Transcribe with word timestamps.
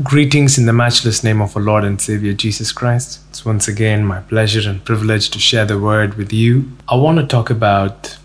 Greetings 0.00 0.56
in 0.56 0.66
the 0.66 0.72
matchless 0.72 1.24
name 1.24 1.42
of 1.42 1.56
our 1.56 1.62
Lord 1.62 1.82
and 1.82 2.00
Savior 2.00 2.32
Jesus 2.32 2.70
Christ. 2.70 3.18
It's 3.30 3.44
once 3.44 3.66
again 3.66 4.06
my 4.06 4.20
pleasure 4.20 4.70
and 4.70 4.84
privilege 4.84 5.28
to 5.30 5.40
share 5.40 5.64
the 5.64 5.76
word 5.76 6.14
with 6.14 6.32
you. 6.32 6.70
I 6.88 6.94
want 6.94 7.18
to 7.18 7.26
talk 7.26 7.50
about 7.50 8.16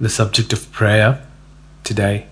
the 0.00 0.08
subject 0.08 0.52
of 0.52 0.70
prayer 0.70 1.26
today. 1.82 2.28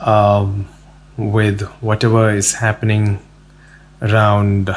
Um, 0.00 0.68
with 1.16 1.62
whatever 1.80 2.30
is 2.30 2.54
happening 2.54 3.20
around, 4.00 4.74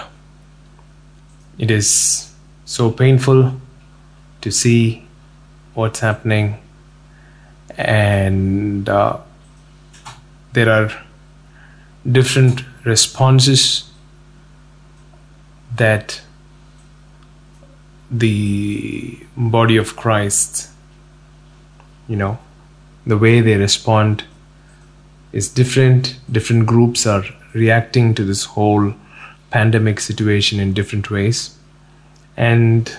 it 1.58 1.72
is 1.72 2.32
so 2.66 2.92
painful 2.92 3.60
to 4.42 4.52
see 4.52 5.08
what's 5.74 6.02
happening, 6.02 6.62
and 7.76 8.88
uh, 8.88 9.18
there 10.54 10.70
are 10.70 11.05
different 12.10 12.64
responses 12.84 13.90
that 15.76 16.22
the 18.12 19.20
body 19.36 19.78
of 19.78 19.96
Christ, 19.96 20.70
you 22.08 22.16
know, 22.16 22.38
the 23.06 23.18
way 23.18 23.42
they 23.42 23.56
respond 23.58 24.24
is 25.32 25.50
different. 25.50 26.20
Different 26.32 26.66
groups 26.66 27.06
are 27.06 27.24
reacting 27.54 28.14
to 28.16 28.24
this 28.24 28.46
whole 28.46 28.94
pandemic 29.50 30.00
situation 30.00 30.60
in 30.60 30.74
different 30.74 31.10
ways. 31.10 31.58
And 32.38 32.96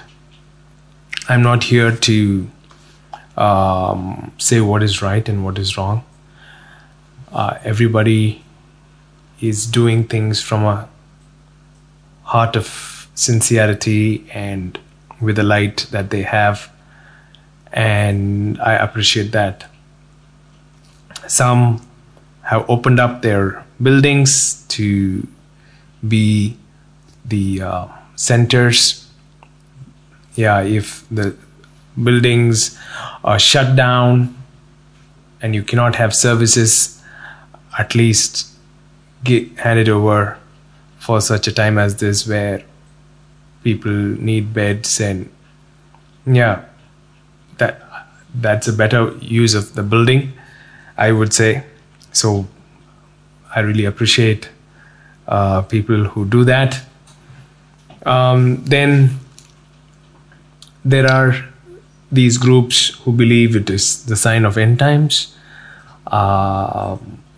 I'm 1.28 1.42
not 1.42 1.64
here 1.64 1.94
to 1.94 2.50
um, 3.36 4.32
say 4.38 4.60
what 4.60 4.82
is 4.82 5.02
right 5.02 5.28
and 5.28 5.44
what 5.44 5.58
is 5.58 5.76
wrong. 5.76 6.04
Uh, 7.32 7.58
everybody 7.64 8.42
is 9.40 9.66
doing 9.66 10.04
things 10.04 10.42
from 10.42 10.64
a 10.64 10.88
heart 12.22 12.56
of 12.56 13.08
sincerity 13.14 14.26
and 14.32 14.78
with 15.20 15.36
the 15.36 15.42
light 15.42 15.86
that 15.90 16.10
they 16.10 16.22
have. 16.22 16.70
And 17.72 18.60
i 18.60 18.74
appreciate 18.74 19.32
that. 19.32 19.66
Some 21.26 21.86
have 22.42 22.68
opened 22.70 23.00
up 23.00 23.22
their 23.22 23.64
buildings 23.82 24.64
to 24.68 25.26
be 26.06 26.56
the 27.24 27.62
uh, 27.62 27.88
centers. 28.14 29.08
Yeah 30.34 30.60
if 30.62 31.06
the 31.10 31.34
buildings 32.02 32.78
are 33.24 33.38
shut 33.38 33.74
down 33.74 34.36
and 35.40 35.54
you 35.54 35.62
cannot 35.62 35.96
have 35.96 36.14
services 36.14 37.02
at 37.78 37.94
least 37.94 38.55
get 39.24 39.58
handed 39.58 39.88
over 39.88 40.38
for 40.98 41.20
such 41.20 41.46
a 41.46 41.52
time 41.52 41.78
as 41.78 41.96
this 41.96 42.26
where 42.26 42.62
people 43.62 43.92
need 43.92 44.52
beds 44.54 45.00
and 45.00 45.28
yeah 46.26 46.64
that 47.58 47.82
that's 48.34 48.68
a 48.68 48.72
better 48.72 49.12
use 49.20 49.54
of 49.54 49.74
the 49.74 49.82
building 49.82 50.32
i 50.96 51.12
would 51.12 51.32
say. 51.32 51.64
So 52.12 52.46
i 53.54 53.60
really 53.60 53.84
appreciate 53.84 54.48
uh, 55.28 55.62
people 55.62 56.04
who 56.04 56.24
do 56.24 56.44
that. 56.44 56.80
Um, 58.04 58.64
then 58.64 59.18
there 60.84 61.10
are 61.10 61.34
these 62.12 62.38
groups 62.38 62.90
who 63.00 63.12
believe 63.12 63.56
it 63.56 63.68
is 63.68 64.04
the 64.06 64.16
sign 64.16 64.44
of 64.44 64.56
end 64.56 64.78
times. 64.78 65.36
Uh, 66.06 66.96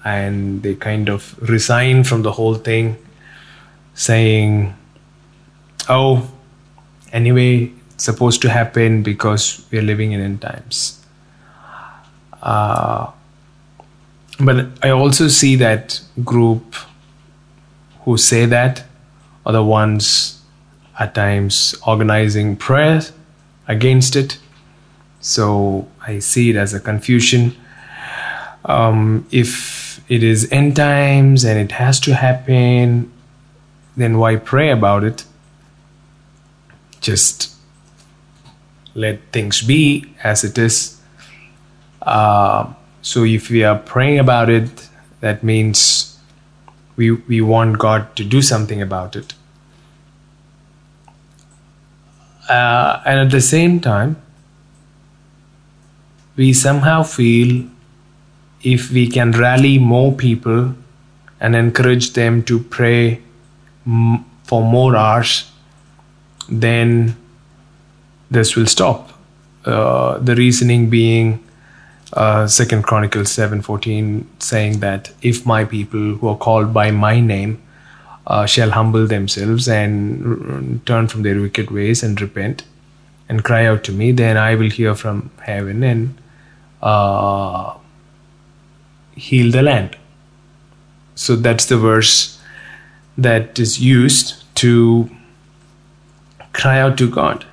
and 0.08 0.62
they 0.62 0.74
kind 0.74 1.08
of 1.10 1.36
resign 1.48 2.02
from 2.02 2.22
the 2.22 2.32
whole 2.32 2.54
thing, 2.54 2.96
saying, 3.94 4.74
Oh, 5.88 6.30
anyway, 7.12 7.72
it's 7.90 8.04
supposed 8.04 8.40
to 8.42 8.48
happen 8.48 9.02
because 9.02 9.66
we're 9.70 9.82
living 9.82 10.12
in 10.12 10.20
end 10.20 10.40
times. 10.40 11.04
Uh, 12.42 13.10
but 14.40 14.66
I 14.82 14.90
also 14.90 15.28
see 15.28 15.56
that 15.56 16.00
group 16.24 16.74
who 18.04 18.16
say 18.16 18.46
that 18.46 18.84
are 19.44 19.52
the 19.52 19.64
ones 19.64 20.40
at 20.98 21.14
times 21.14 21.74
organizing 21.86 22.56
prayers 22.56 23.12
against 23.66 24.16
it. 24.16 24.38
So 25.20 25.88
I 26.06 26.20
see 26.20 26.50
it 26.50 26.56
as 26.56 26.72
a 26.72 26.80
confusion. 26.80 27.56
Um, 28.64 29.26
if 29.30 29.77
it 30.08 30.22
is 30.22 30.50
end 30.50 30.76
times 30.76 31.44
and 31.44 31.58
it 31.58 31.72
has 31.72 32.00
to 32.00 32.14
happen, 32.14 33.12
then 33.96 34.18
why 34.18 34.36
pray 34.36 34.70
about 34.70 35.04
it? 35.04 35.24
Just 37.00 37.54
let 38.94 39.20
things 39.32 39.62
be 39.62 40.14
as 40.24 40.44
it 40.44 40.56
is. 40.56 41.00
Uh, 42.02 42.72
so 43.02 43.24
if 43.24 43.50
we 43.50 43.64
are 43.64 43.78
praying 43.78 44.18
about 44.18 44.48
it, 44.48 44.88
that 45.20 45.44
means 45.44 46.18
we, 46.96 47.12
we 47.12 47.40
want 47.40 47.78
God 47.78 48.16
to 48.16 48.24
do 48.24 48.40
something 48.40 48.80
about 48.80 49.14
it. 49.14 49.34
Uh, 52.48 53.02
and 53.04 53.20
at 53.20 53.30
the 53.30 53.42
same 53.42 53.78
time, 53.78 54.16
we 56.34 56.52
somehow 56.52 57.02
feel 57.02 57.68
if 58.62 58.90
we 58.90 59.06
can 59.08 59.32
rally 59.32 59.78
more 59.78 60.12
people 60.12 60.74
and 61.40 61.54
encourage 61.54 62.12
them 62.14 62.42
to 62.42 62.58
pray 62.58 63.20
m- 63.86 64.24
for 64.44 64.62
more 64.62 64.96
hours, 64.96 65.50
then 66.48 67.16
this 68.30 68.56
will 68.56 68.66
stop. 68.66 69.12
Uh, 69.64 70.18
the 70.18 70.34
reasoning 70.34 70.88
being 70.90 71.44
uh, 72.14 72.46
Second 72.46 72.84
Chronicles 72.84 73.30
seven 73.30 73.60
fourteen, 73.62 74.28
saying 74.38 74.80
that 74.80 75.12
if 75.22 75.44
my 75.44 75.64
people 75.64 76.14
who 76.16 76.28
are 76.28 76.36
called 76.36 76.72
by 76.72 76.90
my 76.90 77.20
name 77.20 77.62
uh, 78.26 78.46
shall 78.46 78.70
humble 78.70 79.06
themselves 79.06 79.68
and 79.68 80.84
turn 80.86 81.06
from 81.08 81.22
their 81.22 81.40
wicked 81.40 81.70
ways 81.70 82.02
and 82.02 82.20
repent 82.20 82.64
and 83.28 83.44
cry 83.44 83.66
out 83.66 83.84
to 83.84 83.92
me, 83.92 84.10
then 84.12 84.36
I 84.38 84.54
will 84.54 84.70
hear 84.70 84.94
from 84.94 85.30
heaven 85.42 85.82
and 85.82 86.18
uh, 86.82 87.74
heal 89.18 89.50
the 89.50 89.62
land. 89.62 89.96
So 91.14 91.34
that's 91.34 91.66
the 91.66 91.76
verse 91.76 92.40
that 93.16 93.58
is 93.58 93.80
used 93.80 94.44
to 94.56 95.10
cry 96.52 96.80
out 96.80 96.96
to 96.98 97.10
God. 97.10 97.44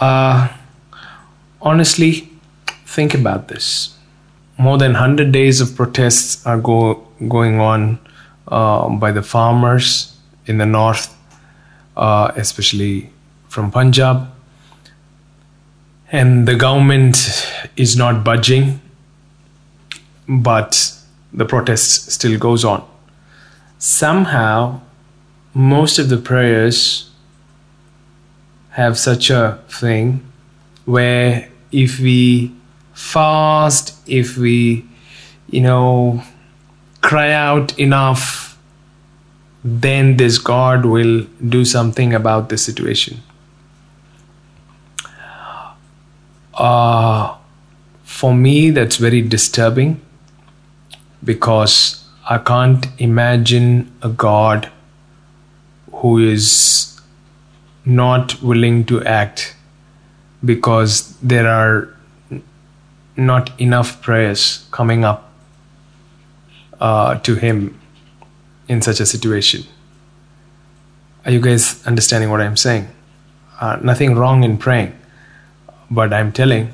Uh, 0.00 0.48
honestly, 1.60 2.30
think 2.86 3.14
about 3.14 3.48
this. 3.48 3.96
More 4.56 4.78
than 4.78 4.92
100 4.92 5.32
days 5.32 5.60
of 5.60 5.74
protests 5.74 6.44
are 6.46 6.58
go, 6.58 7.06
going 7.28 7.60
on 7.60 7.98
uh, 8.46 8.88
by 8.88 9.10
the 9.10 9.22
farmers 9.22 10.16
in 10.46 10.58
the 10.58 10.66
north, 10.66 11.14
uh, 11.96 12.32
especially 12.36 13.10
from 13.48 13.70
Punjab. 13.70 14.28
And 16.10 16.46
the 16.46 16.54
government 16.54 17.16
is 17.76 17.96
not 17.96 18.24
budging 18.24 18.80
but 20.28 20.94
the 21.32 21.44
protest 21.44 22.12
still 22.12 22.38
goes 22.38 22.64
on. 22.64 22.86
Somehow, 23.78 24.80
most 25.54 25.98
of 25.98 26.10
the 26.10 26.18
prayers 26.18 27.10
have 28.70 28.98
such 28.98 29.30
a 29.30 29.58
thing 29.68 30.24
where 30.84 31.48
if 31.72 31.98
we 31.98 32.52
fast, 32.92 33.96
if 34.06 34.36
we, 34.36 34.84
you 35.50 35.60
know, 35.60 36.22
cry 37.00 37.32
out 37.32 37.78
enough, 37.78 38.58
then 39.64 40.16
this 40.16 40.38
God 40.38 40.84
will 40.84 41.26
do 41.48 41.64
something 41.64 42.12
about 42.12 42.48
the 42.48 42.58
situation. 42.58 43.22
Uh, 46.54 47.36
for 48.02 48.34
me, 48.34 48.70
that's 48.70 48.96
very 48.96 49.22
disturbing 49.22 50.00
because 51.24 52.04
I 52.28 52.38
can't 52.38 52.86
imagine 52.98 53.92
a 54.02 54.08
God 54.08 54.70
who 55.92 56.18
is 56.18 57.00
not 57.84 58.42
willing 58.42 58.84
to 58.86 59.02
act 59.04 59.56
because 60.44 61.16
there 61.20 61.48
are 61.48 61.88
not 63.16 63.58
enough 63.60 64.00
prayers 64.02 64.66
coming 64.70 65.04
up 65.04 65.32
uh, 66.80 67.18
to 67.20 67.34
Him 67.34 67.80
in 68.68 68.82
such 68.82 69.00
a 69.00 69.06
situation. 69.06 69.64
Are 71.24 71.32
you 71.32 71.40
guys 71.40 71.84
understanding 71.86 72.30
what 72.30 72.40
I'm 72.40 72.56
saying? 72.56 72.88
Uh, 73.60 73.78
nothing 73.82 74.14
wrong 74.14 74.44
in 74.44 74.56
praying, 74.56 74.96
but 75.90 76.12
I'm 76.12 76.30
telling 76.30 76.72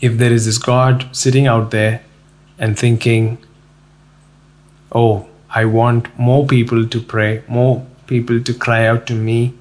if 0.00 0.18
there 0.18 0.32
is 0.32 0.44
this 0.44 0.58
God 0.58 1.08
sitting 1.12 1.46
out 1.46 1.70
there 1.70 2.02
and 2.58 2.78
thinking, 2.78 3.38
oh, 4.92 5.26
I 5.50 5.64
want 5.64 6.18
more 6.18 6.46
people 6.46 6.86
to 6.86 7.00
pray, 7.00 7.42
more 7.48 7.86
people 8.06 8.42
to 8.42 8.54
cry 8.54 8.86
out 8.86 9.06
to 9.06 9.14
me 9.14 9.54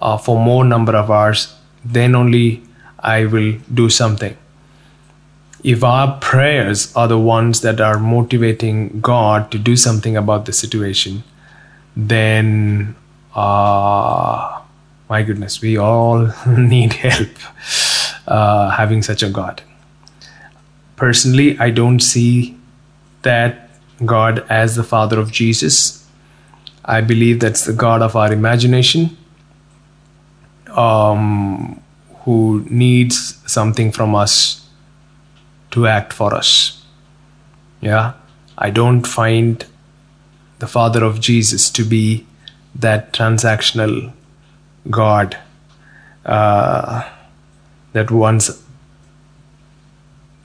uh, 0.00 0.16
for 0.16 0.38
more 0.38 0.64
number 0.64 0.94
of 0.94 1.10
hours, 1.10 1.54
then 1.84 2.14
only 2.14 2.62
I 2.98 3.26
will 3.26 3.58
do 3.72 3.88
something. 3.90 4.36
If 5.64 5.82
our 5.82 6.18
prayers 6.20 6.94
are 6.94 7.08
the 7.08 7.18
ones 7.18 7.60
that 7.62 7.80
are 7.80 7.98
motivating 7.98 9.00
God 9.00 9.50
to 9.50 9.58
do 9.58 9.76
something 9.76 10.16
about 10.16 10.44
the 10.46 10.52
situation, 10.52 11.24
then 11.96 12.94
uh, 13.34 14.60
my 15.08 15.22
goodness, 15.22 15.60
we 15.60 15.76
all 15.76 16.32
need 16.46 16.92
help 16.94 17.28
uh, 18.26 18.70
having 18.70 19.02
such 19.02 19.22
a 19.22 19.30
God. 19.30 19.62
Personally, 20.96 21.58
I 21.58 21.70
don't 21.70 22.00
see 22.00 22.56
that 23.22 23.68
God 24.04 24.44
as 24.48 24.76
the 24.76 24.82
Father 24.82 25.18
of 25.18 25.30
Jesus. 25.30 26.06
I 26.84 27.00
believe 27.00 27.40
that's 27.40 27.64
the 27.64 27.72
God 27.72 28.02
of 28.02 28.16
our 28.16 28.32
imagination 28.32 29.16
um, 30.70 31.82
who 32.20 32.64
needs 32.68 33.42
something 33.46 33.92
from 33.92 34.14
us 34.14 34.68
to 35.72 35.86
act 35.86 36.12
for 36.12 36.34
us. 36.34 36.84
Yeah, 37.80 38.14
I 38.56 38.70
don't 38.70 39.06
find 39.06 39.64
the 40.58 40.66
Father 40.66 41.04
of 41.04 41.20
Jesus 41.20 41.70
to 41.70 41.84
be 41.84 42.26
that 42.74 43.12
transactional 43.12 44.12
God 44.90 45.36
uh, 46.24 47.08
that 47.92 48.10
once 48.10 48.62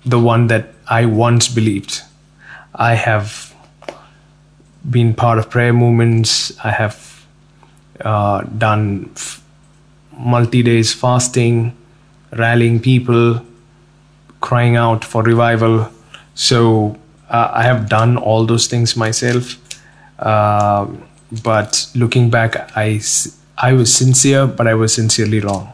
the 0.05 0.19
one 0.19 0.47
that 0.47 0.73
I 0.87 1.05
once 1.05 1.47
believed. 1.47 2.01
I 2.75 2.95
have 2.95 3.53
been 4.89 5.13
part 5.13 5.37
of 5.37 5.49
prayer 5.49 5.73
movements. 5.73 6.57
I 6.63 6.71
have 6.71 7.25
uh, 8.01 8.41
done 8.41 9.11
f- 9.15 9.43
multi 10.17 10.63
days 10.63 10.93
fasting, 10.93 11.77
rallying 12.37 12.79
people, 12.79 13.45
crying 14.39 14.75
out 14.75 15.05
for 15.05 15.23
revival. 15.23 15.89
So 16.33 16.97
uh, 17.29 17.51
I 17.53 17.63
have 17.63 17.89
done 17.89 18.17
all 18.17 18.45
those 18.45 18.67
things 18.67 18.95
myself. 18.95 19.55
Uh, 20.17 20.87
but 21.43 21.87
looking 21.95 22.29
back, 22.29 22.71
I, 22.75 23.01
I 23.57 23.73
was 23.73 23.93
sincere, 23.93 24.47
but 24.47 24.67
I 24.67 24.73
was 24.73 24.93
sincerely 24.93 25.39
wrong. 25.39 25.71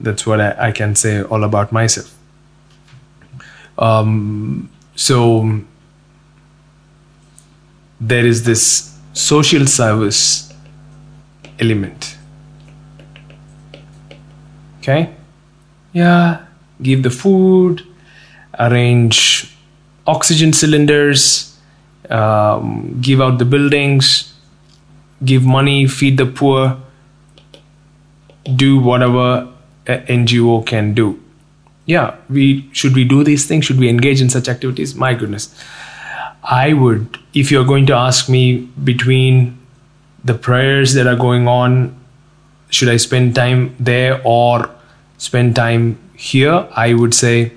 That's 0.00 0.26
what 0.26 0.40
I, 0.40 0.68
I 0.68 0.72
can 0.72 0.94
say 0.94 1.22
all 1.22 1.44
about 1.44 1.72
myself. 1.72 2.13
Um, 3.78 4.70
so 4.96 5.60
there 8.00 8.26
is 8.26 8.44
this 8.44 8.98
social 9.12 9.66
service 9.66 10.52
element. 11.58 12.16
Okay? 14.78 15.14
Yeah, 15.92 16.44
give 16.82 17.02
the 17.02 17.10
food, 17.10 17.82
arrange 18.58 19.56
oxygen 20.06 20.52
cylinders, 20.52 21.58
um, 22.10 22.98
give 23.00 23.20
out 23.20 23.38
the 23.38 23.44
buildings, 23.44 24.34
give 25.24 25.44
money, 25.44 25.86
feed 25.86 26.18
the 26.18 26.26
poor, 26.26 26.76
do 28.56 28.78
whatever 28.78 29.48
NGO 29.86 30.66
can 30.66 30.92
do. 30.92 31.23
Yeah, 31.86 32.16
we 32.30 32.68
should 32.72 32.94
we 32.94 33.04
do 33.04 33.24
these 33.24 33.46
things? 33.46 33.64
Should 33.66 33.78
we 33.78 33.88
engage 33.88 34.20
in 34.20 34.30
such 34.30 34.48
activities? 34.48 34.94
My 34.94 35.14
goodness. 35.14 35.54
I 36.42 36.72
would, 36.74 37.18
if 37.32 37.50
you're 37.50 37.64
going 37.64 37.86
to 37.86 37.94
ask 37.94 38.28
me 38.28 38.68
between 38.84 39.58
the 40.24 40.34
prayers 40.34 40.94
that 40.94 41.06
are 41.06 41.16
going 41.16 41.48
on, 41.48 41.98
should 42.68 42.88
I 42.88 42.96
spend 42.96 43.34
time 43.34 43.74
there 43.78 44.20
or 44.24 44.70
spend 45.18 45.56
time 45.56 45.98
here? 46.16 46.66
I 46.72 46.94
would 46.94 47.14
say 47.14 47.52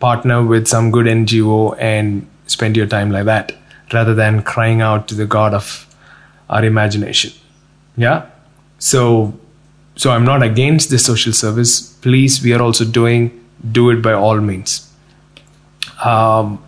partner 0.00 0.44
with 0.44 0.66
some 0.66 0.90
good 0.90 1.06
NGO 1.06 1.76
and 1.78 2.26
spend 2.46 2.76
your 2.76 2.86
time 2.86 3.10
like 3.10 3.24
that 3.24 3.54
rather 3.92 4.14
than 4.14 4.42
crying 4.42 4.80
out 4.80 5.08
to 5.08 5.14
the 5.14 5.26
God 5.26 5.54
of 5.54 5.86
our 6.50 6.64
imagination. 6.64 7.32
Yeah? 7.96 8.26
So 8.78 9.38
so 9.96 10.10
I'm 10.10 10.24
not 10.24 10.42
against 10.42 10.90
the 10.90 10.98
social 10.98 11.32
service. 11.32 11.80
Please, 11.80 12.42
we 12.42 12.52
are 12.52 12.60
also 12.60 12.84
doing 12.84 13.45
do 13.72 13.90
it 13.90 14.02
by 14.02 14.12
all 14.12 14.40
means. 14.40 14.90
Um, 16.04 16.62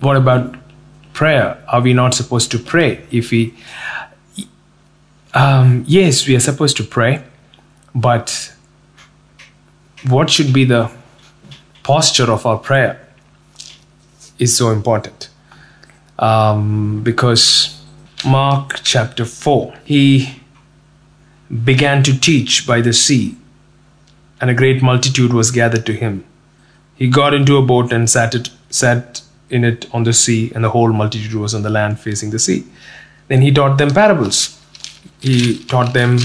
what 0.00 0.16
about 0.16 0.56
prayer? 1.12 1.62
Are 1.68 1.80
we 1.80 1.92
not 1.92 2.14
supposed 2.14 2.50
to 2.52 2.58
pray? 2.58 3.06
If 3.10 3.30
we, 3.30 3.54
um, 5.34 5.84
yes, 5.86 6.26
we 6.26 6.36
are 6.36 6.40
supposed 6.40 6.76
to 6.78 6.84
pray, 6.84 7.22
but 7.94 8.52
what 10.08 10.30
should 10.30 10.52
be 10.52 10.64
the 10.64 10.90
posture 11.82 12.30
of 12.30 12.46
our 12.46 12.58
prayer 12.58 13.08
is 14.38 14.56
so 14.56 14.70
important. 14.70 15.28
Um, 16.18 17.02
because 17.02 17.80
Mark 18.26 18.80
chapter 18.82 19.24
4, 19.24 19.74
he 19.84 20.40
began 21.64 22.02
to 22.02 22.18
teach 22.18 22.66
by 22.66 22.80
the 22.80 22.92
sea, 22.92 23.36
and 24.40 24.50
a 24.50 24.54
great 24.54 24.82
multitude 24.82 25.32
was 25.32 25.50
gathered 25.50 25.86
to 25.86 25.92
him. 25.92 26.24
He 26.96 27.08
got 27.08 27.34
into 27.34 27.56
a 27.56 27.62
boat 27.62 27.92
and 27.92 28.08
sat, 28.10 28.34
it, 28.34 28.50
sat 28.70 29.22
in 29.50 29.64
it 29.64 29.86
on 29.94 30.04
the 30.04 30.12
sea, 30.12 30.52
and 30.54 30.64
the 30.64 30.70
whole 30.70 30.92
multitude 30.92 31.34
was 31.34 31.54
on 31.54 31.62
the 31.62 31.70
land 31.70 32.00
facing 32.00 32.30
the 32.30 32.38
sea. 32.38 32.64
Then 33.28 33.42
he 33.42 33.52
taught 33.52 33.78
them 33.78 33.90
parables. 33.90 34.60
He 35.20 35.62
taught 35.64 35.92
them 35.92 36.18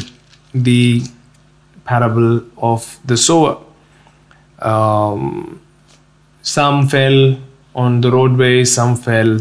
the 0.54 1.04
parable 1.86 2.44
of 2.58 3.00
the 3.06 3.18
sower. 3.18 3.58
Um, 4.60 5.62
some 6.42 6.88
fell 6.88 7.38
on 7.76 8.02
the 8.02 8.12
roadway, 8.12 8.64
some 8.64 8.96
fell 8.96 9.40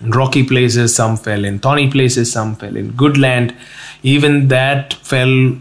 in 0.00 0.10
rocky 0.10 0.44
places, 0.44 0.94
some 0.94 1.16
fell 1.16 1.44
in 1.44 1.58
thorny 1.58 1.90
places, 1.90 2.30
some 2.32 2.54
fell 2.56 2.76
in 2.76 2.92
good 2.92 3.16
land. 3.16 3.54
Even 4.02 4.48
that 4.48 4.94
fell 4.94 5.56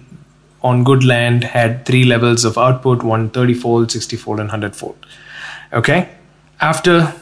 on 0.61 0.83
good 0.83 1.03
land 1.03 1.43
had 1.43 1.85
three 1.85 2.03
levels 2.03 2.43
of 2.45 2.57
output 2.57 3.03
130 3.03 3.53
fold, 3.53 3.91
60 3.91 4.15
fold, 4.17 4.39
and 4.39 4.49
100 4.49 4.75
fold. 4.75 4.97
Okay? 5.73 6.09
After 6.59 7.13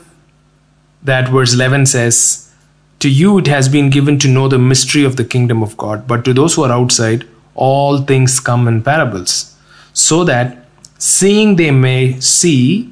that, 1.04 1.30
verse 1.30 1.54
11 1.54 1.88
says, 1.88 2.52
To 3.00 3.10
you 3.10 3.38
it 3.38 3.48
has 3.48 3.68
been 3.70 3.90
given 3.90 4.18
to 4.20 4.28
know 4.28 4.48
the 4.48 4.60
mystery 4.60 5.04
of 5.04 5.18
the 5.18 5.26
kingdom 5.26 5.62
of 5.62 5.76
God, 5.78 6.08
but 6.08 6.24
to 6.26 6.34
those 6.34 6.56
who 6.56 6.64
are 6.64 6.72
outside, 6.72 7.28
all 7.54 8.02
things 8.02 8.40
come 8.40 8.68
in 8.68 8.82
parables, 8.82 9.58
so 9.94 10.24
that 10.24 10.66
seeing 10.98 11.56
they 11.56 11.72
may 11.72 12.20
see 12.20 12.92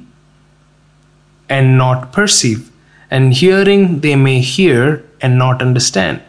and 1.48 1.76
not 1.78 2.12
perceive, 2.12 2.70
and 3.10 3.34
hearing 3.34 4.00
they 4.00 4.16
may 4.16 4.40
hear 4.40 5.04
and 5.20 5.38
not 5.38 5.62
understand, 5.62 6.22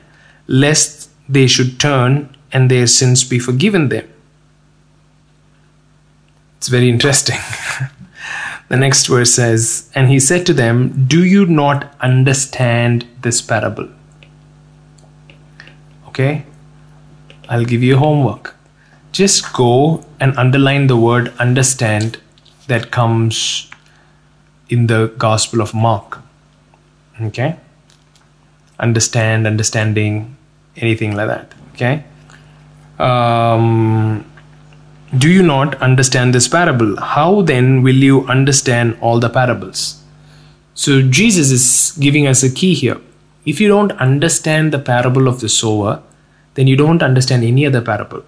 lest 0.48 1.10
they 1.28 1.48
should 1.48 1.80
turn 1.80 2.36
and 2.52 2.72
their 2.72 2.88
sins 2.88 3.24
be 3.24 3.40
forgiven 3.40 3.90
them. 3.90 4.08
It's 6.66 6.72
very 6.72 6.90
interesting. 6.90 7.38
the 8.70 8.76
next 8.76 9.06
verse 9.06 9.32
says, 9.32 9.88
And 9.94 10.10
he 10.10 10.20
said 10.20 10.48
to 10.48 10.54
them, 10.54 11.06
Do 11.06 11.24
you 11.24 11.46
not 11.46 11.94
understand 12.02 13.06
this 13.22 13.40
parable? 13.40 13.88
Okay, 16.08 16.44
I'll 17.48 17.66
give 17.66 17.84
you 17.84 17.98
homework. 17.98 18.56
Just 19.12 19.54
go 19.54 20.04
and 20.20 20.36
underline 20.40 20.88
the 20.88 20.98
word 20.98 21.32
understand 21.38 22.18
that 22.66 22.90
comes 22.90 23.70
in 24.68 24.88
the 24.88 25.14
Gospel 25.20 25.62
of 25.62 25.76
Mark. 25.76 26.18
Okay, 27.22 27.58
understand, 28.80 29.46
understanding, 29.46 30.36
anything 30.78 31.16
like 31.16 31.28
that. 31.28 31.54
Okay. 31.76 32.04
Um, 32.98 34.26
do 35.18 35.30
you 35.30 35.44
not 35.44 35.76
understand 35.82 36.34
this 36.34 36.48
parable? 36.48 36.96
How 37.00 37.42
then 37.42 37.84
will 37.84 37.96
you 37.96 38.26
understand 38.28 38.98
all 39.02 39.20
the 39.20 39.30
parables? 39.30 40.02
So, 40.74 41.02
Jesus 41.02 41.52
is 41.52 41.98
giving 42.00 42.28
us 42.28 42.44
a 42.44 42.52
key 42.52 42.74
here. 42.74 43.00
If 43.46 43.62
you 43.62 43.68
don't 43.68 43.92
understand 43.94 44.74
the 44.74 44.80
parable 44.80 45.28
of 45.28 45.40
the 45.40 45.48
sower, 45.48 46.02
then 46.56 46.68
you 46.68 46.76
don't 46.76 47.02
understand 47.02 47.44
any 47.44 47.66
other 47.66 47.82
parable. 47.82 48.24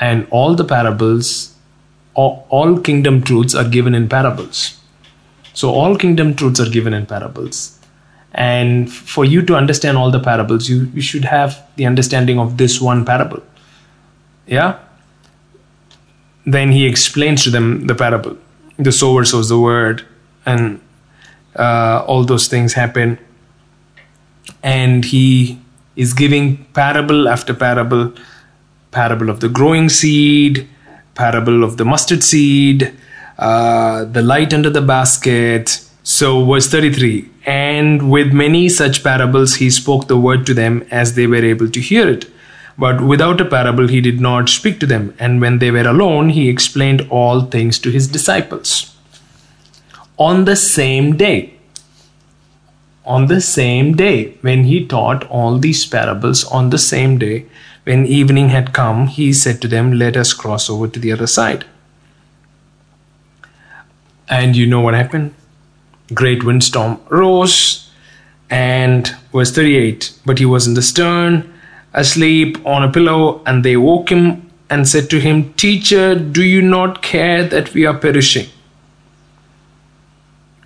And 0.00 0.26
all 0.30 0.54
the 0.54 0.64
parables, 0.64 1.54
all, 2.14 2.46
all 2.48 2.80
kingdom 2.80 3.22
truths 3.22 3.54
are 3.54 3.68
given 3.68 3.94
in 3.94 4.08
parables. 4.08 4.80
So, 5.52 5.70
all 5.70 5.96
kingdom 5.96 6.34
truths 6.34 6.60
are 6.60 6.70
given 6.70 6.94
in 6.94 7.04
parables. 7.04 7.78
And 8.32 8.92
for 8.92 9.24
you 9.24 9.42
to 9.42 9.54
understand 9.56 9.98
all 9.98 10.10
the 10.10 10.20
parables, 10.20 10.68
you, 10.68 10.90
you 10.94 11.02
should 11.02 11.24
have 11.24 11.62
the 11.76 11.86
understanding 11.86 12.38
of 12.38 12.56
this 12.56 12.80
one 12.80 13.04
parable. 13.04 13.42
Yeah? 14.46 14.78
Then 16.50 16.72
he 16.72 16.86
explains 16.86 17.44
to 17.44 17.50
them 17.50 17.86
the 17.86 17.94
parable. 17.94 18.36
The 18.78 18.92
sower 18.92 19.24
sows 19.24 19.48
the 19.48 19.58
word, 19.58 20.06
and 20.46 20.80
uh, 21.54 22.04
all 22.06 22.24
those 22.24 22.48
things 22.48 22.72
happen. 22.72 23.18
And 24.62 25.04
he 25.04 25.60
is 25.94 26.14
giving 26.14 26.64
parable 26.72 27.28
after 27.28 27.52
parable 27.52 28.12
parable 28.90 29.28
of 29.28 29.40
the 29.40 29.48
growing 29.48 29.88
seed, 29.88 30.66
parable 31.14 31.62
of 31.64 31.76
the 31.76 31.84
mustard 31.84 32.22
seed, 32.22 32.94
uh, 33.38 34.04
the 34.04 34.22
light 34.22 34.54
under 34.54 34.70
the 34.70 34.80
basket. 34.80 35.84
So, 36.02 36.44
verse 36.44 36.68
33 36.68 37.28
And 37.44 38.10
with 38.10 38.32
many 38.32 38.68
such 38.68 39.04
parables, 39.04 39.56
he 39.56 39.70
spoke 39.70 40.08
the 40.08 40.18
word 40.18 40.46
to 40.46 40.54
them 40.54 40.86
as 40.90 41.14
they 41.14 41.26
were 41.26 41.44
able 41.44 41.68
to 41.68 41.80
hear 41.80 42.08
it. 42.08 42.30
But 42.78 43.00
without 43.00 43.40
a 43.40 43.44
parable, 43.44 43.88
he 43.88 44.00
did 44.00 44.20
not 44.20 44.48
speak 44.48 44.78
to 44.80 44.86
them. 44.86 45.14
And 45.18 45.40
when 45.40 45.58
they 45.58 45.72
were 45.72 45.88
alone, 45.88 46.28
he 46.28 46.48
explained 46.48 47.06
all 47.10 47.42
things 47.42 47.78
to 47.80 47.90
his 47.90 48.06
disciples. 48.06 48.94
On 50.16 50.44
the 50.44 50.56
same 50.56 51.16
day, 51.16 51.54
on 53.04 53.26
the 53.26 53.40
same 53.40 53.96
day, 53.96 54.34
when 54.42 54.64
he 54.64 54.86
taught 54.86 55.26
all 55.28 55.58
these 55.58 55.86
parables, 55.86 56.44
on 56.44 56.70
the 56.70 56.78
same 56.78 57.18
day, 57.18 57.46
when 57.84 58.04
evening 58.04 58.50
had 58.50 58.74
come, 58.74 59.06
he 59.06 59.32
said 59.32 59.62
to 59.62 59.68
them, 59.68 59.92
Let 59.92 60.16
us 60.16 60.34
cross 60.34 60.68
over 60.68 60.86
to 60.88 61.00
the 61.00 61.10
other 61.10 61.26
side. 61.26 61.64
And 64.28 64.54
you 64.54 64.66
know 64.66 64.82
what 64.82 64.92
happened? 64.92 65.34
Great 66.12 66.44
windstorm 66.44 67.00
rose, 67.08 67.90
and 68.50 69.08
verse 69.32 69.52
38 69.52 70.12
But 70.26 70.38
he 70.38 70.44
was 70.44 70.66
in 70.66 70.74
the 70.74 70.82
stern, 70.82 71.50
asleep 71.98 72.64
on 72.64 72.84
a 72.84 72.92
pillow, 72.92 73.42
and 73.44 73.64
they 73.64 73.76
woke 73.76 74.10
him 74.10 74.50
and 74.70 74.86
said 74.86 75.10
to 75.10 75.20
him, 75.20 75.52
Teacher, 75.54 76.14
do 76.14 76.42
you 76.42 76.62
not 76.62 77.02
care 77.02 77.44
that 77.44 77.74
we 77.74 77.86
are 77.86 77.96
perishing? 77.96 78.48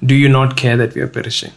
Do 0.05 0.15
you 0.15 0.29
not 0.29 0.57
care 0.57 0.77
that 0.77 0.95
we 0.95 1.01
are 1.01 1.09
perishing? 1.09 1.53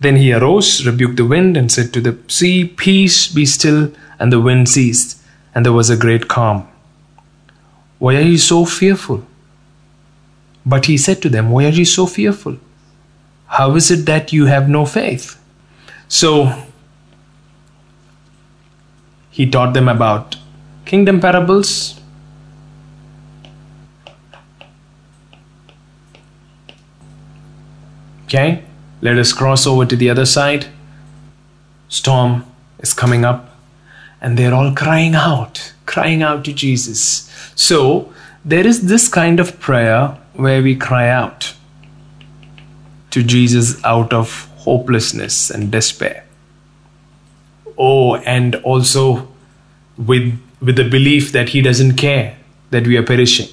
Then 0.00 0.16
he 0.16 0.32
arose, 0.32 0.84
rebuked 0.86 1.16
the 1.16 1.24
wind, 1.24 1.56
and 1.56 1.70
said 1.70 1.92
to 1.92 2.00
the 2.00 2.18
sea, 2.28 2.66
Peace, 2.66 3.28
be 3.28 3.46
still. 3.46 3.92
And 4.18 4.32
the 4.32 4.40
wind 4.40 4.68
ceased, 4.68 5.18
and 5.54 5.66
there 5.66 5.72
was 5.72 5.90
a 5.90 5.96
great 5.96 6.28
calm. 6.28 6.68
Why 7.98 8.16
are 8.16 8.20
you 8.32 8.38
so 8.38 8.64
fearful? 8.64 9.24
But 10.64 10.86
he 10.86 10.96
said 10.96 11.20
to 11.22 11.28
them, 11.28 11.50
Why 11.50 11.66
are 11.66 11.78
you 11.80 11.84
so 11.84 12.06
fearful? 12.06 12.58
How 13.46 13.74
is 13.74 13.90
it 13.90 14.06
that 14.06 14.32
you 14.32 14.46
have 14.46 14.68
no 14.68 14.86
faith? 14.86 15.38
So 16.08 16.64
he 19.34 19.50
taught 19.50 19.74
them 19.74 19.88
about 19.88 20.36
kingdom 20.84 21.20
parables. 21.20 22.00
Okay, 28.26 28.62
let 29.02 29.18
us 29.18 29.32
cross 29.32 29.66
over 29.66 29.86
to 29.86 29.96
the 29.96 30.08
other 30.08 30.24
side. 30.24 30.66
Storm 31.88 32.46
is 32.78 32.94
coming 32.94 33.24
up, 33.24 33.56
and 34.20 34.38
they're 34.38 34.54
all 34.54 34.72
crying 34.72 35.16
out, 35.16 35.74
crying 35.84 36.22
out 36.22 36.44
to 36.44 36.52
Jesus. 36.52 37.28
So, 37.56 38.12
there 38.44 38.64
is 38.64 38.86
this 38.86 39.08
kind 39.08 39.40
of 39.40 39.58
prayer 39.58 40.16
where 40.34 40.62
we 40.62 40.76
cry 40.76 41.08
out 41.08 41.54
to 43.10 43.24
Jesus 43.24 43.82
out 43.84 44.12
of 44.12 44.44
hopelessness 44.58 45.50
and 45.50 45.72
despair. 45.72 46.23
Oh, 47.76 48.16
and 48.16 48.56
also 48.56 49.28
with, 49.96 50.38
with 50.60 50.76
the 50.76 50.88
belief 50.88 51.32
that 51.32 51.50
He 51.50 51.60
doesn't 51.60 51.96
care 51.96 52.36
that 52.70 52.86
we 52.86 52.96
are 52.96 53.02
perishing. 53.02 53.48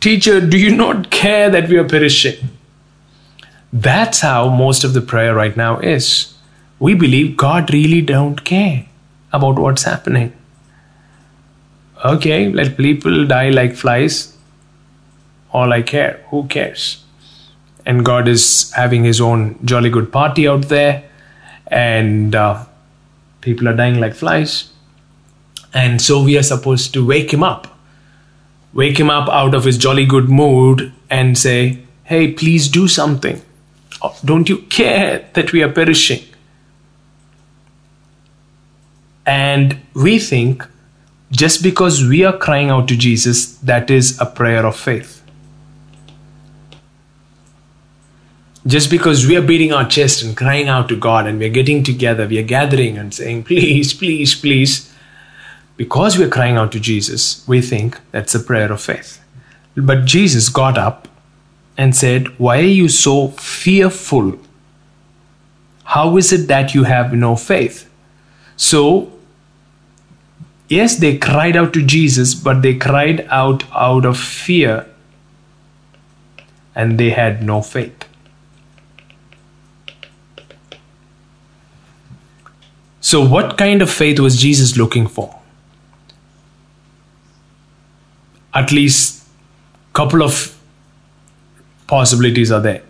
Teacher, 0.00 0.40
do 0.40 0.58
you 0.58 0.74
not 0.74 1.10
care 1.10 1.48
that 1.50 1.68
we 1.68 1.78
are 1.78 1.88
perishing? 1.88 2.50
That's 3.72 4.20
how 4.20 4.48
most 4.48 4.84
of 4.84 4.94
the 4.94 5.00
prayer 5.00 5.34
right 5.34 5.56
now 5.56 5.80
is. 5.80 6.34
We 6.78 6.94
believe 6.94 7.36
God 7.36 7.72
really 7.72 8.02
don't 8.02 8.44
care 8.44 8.86
about 9.32 9.58
what's 9.58 9.82
happening. 9.84 10.32
Okay, 12.04 12.50
let 12.50 12.76
people 12.76 13.26
die 13.26 13.50
like 13.50 13.74
flies. 13.74 14.36
All 15.52 15.72
I 15.72 15.82
care. 15.82 16.24
Who 16.28 16.46
cares? 16.48 17.02
And 17.86 18.04
God 18.04 18.28
is 18.28 18.72
having 18.72 19.04
his 19.04 19.20
own 19.20 19.58
jolly 19.64 19.90
good 19.90 20.12
party 20.12 20.46
out 20.46 20.68
there, 20.68 21.02
and 21.66 22.34
uh, 22.34 22.64
people 23.40 23.68
are 23.68 23.76
dying 23.76 24.00
like 24.00 24.14
flies. 24.14 24.70
And 25.72 26.00
so 26.00 26.22
we 26.22 26.38
are 26.38 26.42
supposed 26.42 26.92
to 26.94 27.04
wake 27.04 27.32
him 27.32 27.42
up. 27.42 27.78
Wake 28.72 28.98
him 28.98 29.10
up 29.10 29.28
out 29.28 29.54
of 29.54 29.64
his 29.64 29.78
jolly 29.78 30.06
good 30.06 30.28
mood 30.28 30.92
and 31.10 31.36
say, 31.38 31.80
Hey, 32.04 32.32
please 32.32 32.68
do 32.68 32.86
something. 32.86 33.40
Don't 34.24 34.48
you 34.48 34.58
care 34.58 35.28
that 35.32 35.52
we 35.52 35.62
are 35.62 35.72
perishing? 35.72 36.22
And 39.24 39.78
we 39.94 40.18
think 40.18 40.66
just 41.30 41.62
because 41.62 42.04
we 42.04 42.24
are 42.24 42.36
crying 42.36 42.70
out 42.70 42.88
to 42.88 42.96
Jesus, 42.96 43.56
that 43.58 43.90
is 43.90 44.20
a 44.20 44.26
prayer 44.26 44.66
of 44.66 44.76
faith. 44.76 45.23
Just 48.66 48.90
because 48.90 49.26
we 49.26 49.36
are 49.36 49.42
beating 49.42 49.72
our 49.72 49.86
chest 49.86 50.22
and 50.22 50.36
crying 50.36 50.68
out 50.68 50.88
to 50.88 50.96
God 50.96 51.26
and 51.26 51.38
we 51.38 51.46
are 51.46 51.50
getting 51.50 51.82
together, 51.82 52.26
we 52.26 52.38
are 52.38 52.42
gathering 52.42 52.96
and 52.96 53.12
saying, 53.12 53.44
please, 53.44 53.92
please, 53.92 54.34
please, 54.34 54.94
because 55.76 56.16
we 56.16 56.24
are 56.24 56.30
crying 56.30 56.56
out 56.56 56.72
to 56.72 56.80
Jesus, 56.80 57.46
we 57.46 57.60
think 57.60 58.00
that's 58.10 58.34
a 58.34 58.40
prayer 58.40 58.72
of 58.72 58.80
faith. 58.80 59.20
But 59.76 60.04
Jesus 60.04 60.48
got 60.48 60.78
up 60.78 61.08
and 61.76 61.94
said, 61.96 62.38
Why 62.38 62.58
are 62.58 62.62
you 62.80 62.88
so 62.88 63.28
fearful? 63.28 64.38
How 65.84 66.16
is 66.16 66.32
it 66.32 66.48
that 66.48 66.74
you 66.74 66.84
have 66.84 67.12
no 67.12 67.36
faith? 67.36 67.90
So, 68.56 69.12
yes, 70.68 70.96
they 70.96 71.18
cried 71.18 71.56
out 71.56 71.72
to 71.74 71.84
Jesus, 71.84 72.34
but 72.34 72.62
they 72.62 72.76
cried 72.76 73.26
out 73.28 73.64
out 73.72 74.04
of 74.04 74.18
fear 74.18 74.86
and 76.74 76.98
they 76.98 77.10
had 77.10 77.42
no 77.42 77.60
faith. 77.60 78.08
So, 83.04 83.20
what 83.22 83.58
kind 83.58 83.82
of 83.82 83.90
faith 83.90 84.18
was 84.18 84.40
Jesus 84.40 84.78
looking 84.78 85.06
for? 85.06 85.38
At 88.54 88.72
least 88.72 89.26
a 89.90 89.92
couple 89.92 90.22
of 90.22 90.58
possibilities 91.86 92.50
are 92.50 92.62
there. 92.62 92.80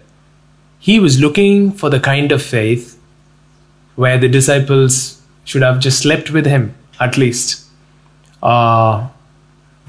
He 0.79 1.01
was 1.01 1.19
looking 1.19 1.73
for 1.73 1.91
the 1.91 1.99
kind 1.99 2.31
of 2.31 2.41
faith 2.41 2.97
where 3.97 4.17
the 4.17 4.29
disciples 4.29 5.21
should 5.43 5.63
have 5.63 5.81
just 5.81 5.99
slept 5.99 6.31
with 6.31 6.47
him, 6.47 6.77
at 7.01 7.19
least. 7.19 7.65
Uh, 8.41 9.09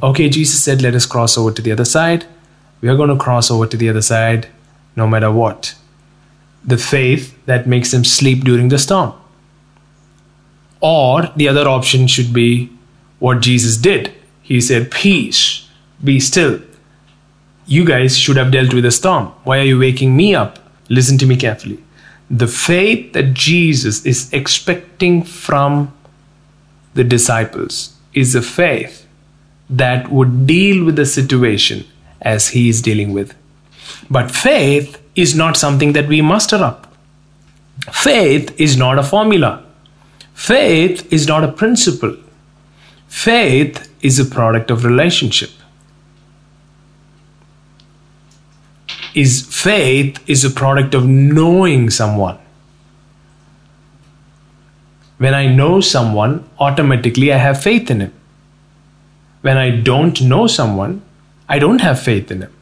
okay, 0.01 0.27
Jesus 0.27 0.59
said, 0.63 0.81
Let 0.81 0.95
us 0.95 1.05
cross 1.05 1.37
over 1.37 1.51
to 1.51 1.61
the 1.61 1.71
other 1.71 1.85
side. 1.85 2.25
We 2.81 2.89
are 2.89 2.97
going 2.97 3.09
to 3.09 3.23
cross 3.23 3.51
over 3.51 3.67
to 3.67 3.77
the 3.77 3.89
other 3.89 4.01
side 4.01 4.47
no 4.95 5.05
matter 5.05 5.31
what. 5.31 5.75
The 6.63 6.79
faith 6.79 7.37
that 7.45 7.67
makes 7.67 7.91
them 7.91 8.03
sleep 8.03 8.43
during 8.43 8.69
the 8.69 8.79
storm. 8.79 9.13
Or 10.81 11.31
the 11.35 11.47
other 11.47 11.67
option 11.67 12.07
should 12.07 12.33
be 12.33 12.69
what 13.19 13.41
Jesus 13.41 13.77
did. 13.77 14.13
He 14.41 14.61
said, 14.61 14.91
Peace, 14.91 15.67
be 16.03 16.19
still. 16.19 16.61
You 17.65 17.85
guys 17.85 18.17
should 18.17 18.37
have 18.37 18.51
dealt 18.51 18.73
with 18.73 18.83
the 18.83 18.91
storm. 18.91 19.27
Why 19.43 19.59
are 19.59 19.63
you 19.63 19.79
waking 19.79 20.15
me 20.15 20.35
up? 20.35 20.59
Listen 20.89 21.17
to 21.17 21.25
me 21.25 21.35
carefully. 21.35 21.83
The 22.29 22.47
faith 22.47 23.13
that 23.13 23.33
Jesus 23.33 24.05
is 24.05 24.31
expecting 24.31 25.23
from 25.23 25.91
the 26.93 27.03
disciples 27.03 27.95
is 28.13 28.35
a 28.35 28.41
faith 28.41 29.07
that 29.69 30.11
would 30.11 30.45
deal 30.45 30.85
with 30.85 30.95
the 30.95 31.05
situation 31.05 31.85
as 32.21 32.49
he 32.49 32.69
is 32.69 32.81
dealing 32.81 33.13
with. 33.13 33.35
But 34.09 34.31
faith 34.31 35.01
is 35.15 35.35
not 35.35 35.57
something 35.57 35.93
that 35.93 36.07
we 36.07 36.21
muster 36.21 36.57
up. 36.57 36.93
Faith 37.91 38.59
is 38.59 38.77
not 38.77 38.99
a 38.99 39.03
formula. 39.03 39.64
Faith 40.35 41.11
is 41.11 41.27
not 41.27 41.43
a 41.43 41.51
principle. 41.51 42.15
Faith 43.07 43.91
is 44.01 44.19
a 44.19 44.25
product 44.25 44.69
of 44.69 44.85
relationship. 44.85 45.49
is 49.15 49.41
faith 49.41 50.19
is 50.29 50.43
a 50.43 50.49
product 50.49 50.93
of 50.93 51.07
knowing 51.07 51.89
someone. 51.89 52.37
When 55.17 55.33
I 55.33 55.45
know 55.47 55.79
someone, 55.79 56.47
automatically 56.59 57.31
I 57.31 57.37
have 57.37 57.63
faith 57.63 57.89
in 57.89 58.01
him. 58.01 58.13
When 59.41 59.57
I 59.57 59.69
don't 59.69 60.21
know 60.21 60.47
someone, 60.47 61.01
I 61.47 61.59
don't 61.59 61.79
have 61.79 62.01
faith 62.01 62.29
in 62.29 62.41
him. 62.41 62.53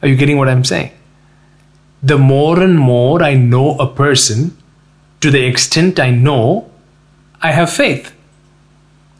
Are 0.00 0.08
you 0.08 0.16
getting 0.16 0.38
what 0.38 0.48
I'm 0.48 0.64
saying? 0.64 0.92
The 2.02 2.16
more 2.16 2.62
and 2.62 2.78
more 2.78 3.22
I 3.22 3.34
know 3.34 3.76
a 3.78 3.86
person, 3.86 4.56
to 5.20 5.30
the 5.30 5.44
extent 5.44 5.98
I 5.98 6.10
know, 6.10 6.70
I 7.40 7.52
have 7.52 7.72
faith. 7.72 8.14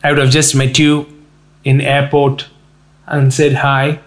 I 0.03 0.11
would 0.11 0.19
have 0.19 0.31
just 0.31 0.55
met 0.55 0.79
you 0.79 1.07
in 1.65 1.81
airport 1.81 2.49
and 3.07 3.33
said 3.33 3.55
hi, 3.55 4.01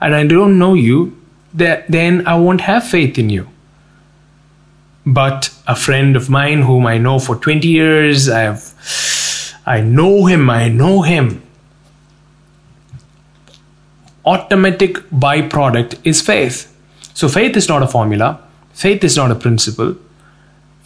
and 0.00 0.14
I 0.14 0.26
don't 0.26 0.58
know 0.58 0.74
you, 0.74 1.16
then 1.52 2.26
I 2.26 2.36
won't 2.36 2.62
have 2.62 2.86
faith 2.86 3.18
in 3.18 3.30
you. 3.30 3.48
But 5.06 5.50
a 5.66 5.74
friend 5.74 6.14
of 6.14 6.28
mine 6.28 6.62
whom 6.62 6.86
I 6.86 6.98
know 6.98 7.18
for 7.18 7.36
20 7.36 7.66
years, 7.66 8.28
I 8.28 8.40
have 8.40 8.74
I 9.66 9.80
know 9.80 10.26
him, 10.26 10.50
I 10.50 10.68
know 10.68 11.02
him. 11.02 11.42
Automatic 14.24 14.94
byproduct 15.10 15.98
is 16.04 16.20
faith. 16.20 16.76
So 17.14 17.28
faith 17.28 17.56
is 17.56 17.68
not 17.68 17.82
a 17.82 17.86
formula, 17.86 18.40
faith 18.72 19.04
is 19.04 19.16
not 19.16 19.30
a 19.30 19.34
principle. 19.34 19.96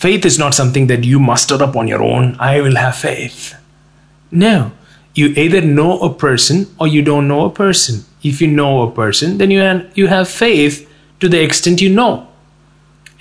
Faith 0.04 0.26
is 0.26 0.38
not 0.38 0.52
something 0.52 0.86
that 0.88 1.02
you 1.02 1.18
muster 1.18 1.54
up 1.62 1.76
on 1.76 1.88
your 1.88 2.02
own. 2.02 2.36
I 2.38 2.60
will 2.60 2.76
have 2.76 2.94
faith. 2.94 3.54
No. 4.30 4.72
You 5.14 5.28
either 5.28 5.62
know 5.62 5.98
a 6.00 6.12
person 6.12 6.66
or 6.78 6.86
you 6.86 7.00
don't 7.00 7.26
know 7.26 7.46
a 7.46 7.50
person. 7.50 8.04
If 8.22 8.42
you 8.42 8.48
know 8.48 8.82
a 8.82 8.90
person, 8.90 9.38
then 9.38 9.50
you 9.50 9.60
have, 9.60 9.96
you 9.96 10.08
have 10.08 10.28
faith 10.28 10.86
to 11.20 11.28
the 11.30 11.40
extent 11.42 11.80
you 11.80 11.88
know. 11.88 12.28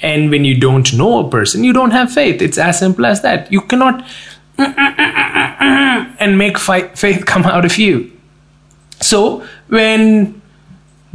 And 0.01 0.29
when 0.29 0.43
you 0.43 0.59
don't 0.59 0.93
know 0.93 1.25
a 1.25 1.29
person, 1.29 1.63
you 1.63 1.71
don't 1.71 1.91
have 1.91 2.11
faith. 2.11 2.41
It's 2.41 2.57
as 2.57 2.79
simple 2.79 3.05
as 3.05 3.21
that. 3.21 3.49
You 3.49 3.61
cannot 3.61 4.05
and 4.57 6.37
make 6.37 6.57
faith 6.59 7.25
come 7.25 7.45
out 7.45 7.63
of 7.63 7.77
you. 7.77 8.11
So 8.99 9.47
when 9.69 10.41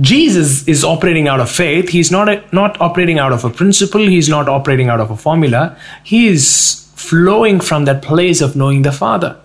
Jesus 0.00 0.67
is 0.69 0.85
operating 0.85 1.26
out 1.26 1.40
of 1.40 1.50
faith, 1.50 1.88
he's 1.88 2.11
not 2.11 2.28
a, 2.28 2.45
not 2.52 2.81
operating 2.81 3.19
out 3.19 3.33
of 3.33 3.45
a 3.45 3.50
principle, 3.50 4.00
he's 4.00 4.28
not 4.28 4.49
operating 4.49 4.88
out 4.88 5.00
of 5.00 5.11
a 5.11 5.17
formula. 5.17 5.76
He 6.05 6.28
is 6.28 6.88
flowing 6.95 7.61
from 7.61 7.85
that 7.87 8.02
place 8.02 8.40
of 8.40 8.55
knowing 8.55 8.83
the 8.83 8.93
Father. 8.93 9.40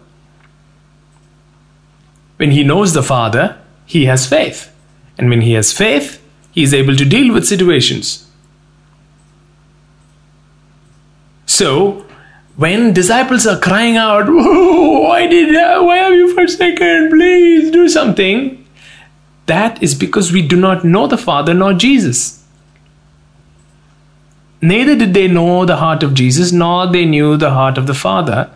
When 2.38 2.52
he 2.52 2.64
knows 2.64 2.94
the 2.94 3.04
Father, 3.04 3.58
he 3.86 4.06
has 4.06 4.28
faith. 4.28 4.72
And 5.18 5.30
when 5.30 5.42
he 5.42 5.54
has 5.54 5.72
faith, 5.72 6.22
he 6.52 6.64
is 6.64 6.74
able 6.74 6.96
to 6.96 7.06
deal 7.06 7.34
with 7.34 7.48
situations. 7.48 8.30
So, 11.46 12.06
when 12.56 12.94
disciples 12.94 13.48
are 13.48 13.60
crying 13.60 13.98
out, 13.98 14.26
why 14.28 15.28
did 15.28 15.56
why 15.56 15.98
have 15.98 16.14
you 16.14 16.34
forsaken? 16.34 17.10
Please 17.10 17.72
do 17.72 17.90
something. 17.90 18.63
That 19.46 19.82
is 19.84 19.96
because 19.96 20.32
we 20.32 20.42
do 20.48 20.56
not 20.56 20.84
know 20.84 21.08
the 21.08 21.18
Father 21.18 21.54
nor 21.54 21.74
Jesus. 21.74 22.44
Neither 24.62 24.96
did 24.96 25.14
they 25.14 25.28
know 25.28 25.66
the 25.66 25.76
heart 25.76 26.04
of 26.04 26.14
Jesus, 26.14 26.54
nor 26.54 26.88
they 26.88 27.04
knew 27.04 27.36
the 27.36 27.52
heart 27.52 27.78
of 27.78 27.86
the 27.86 27.94
Father. 27.94 28.50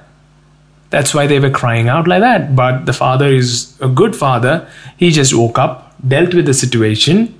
That's 0.89 1.13
why 1.13 1.27
they 1.27 1.39
were 1.39 1.50
crying 1.50 1.89
out 1.89 2.08
like 2.08 2.22
that. 2.22 2.56
But 2.56 2.86
the 2.86 2.94
Father 2.94 3.27
is 3.27 3.77
a 3.82 3.89
good 3.89 4.15
Father. 4.15 4.70
He 4.96 5.12
just 5.12 5.34
woke 5.34 5.60
up, 5.60 5.94
dealt 6.08 6.34
with 6.34 6.46
the 6.46 6.53
situation, 6.53 7.36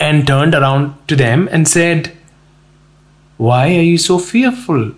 and 0.00 0.26
turned 0.26 0.54
around 0.54 0.94
to 1.08 1.16
them 1.16 1.50
and 1.52 1.68
said, 1.68 2.16
Why 3.36 3.76
are 3.76 3.82
you 3.82 3.98
so 3.98 4.18
fearful? 4.18 4.92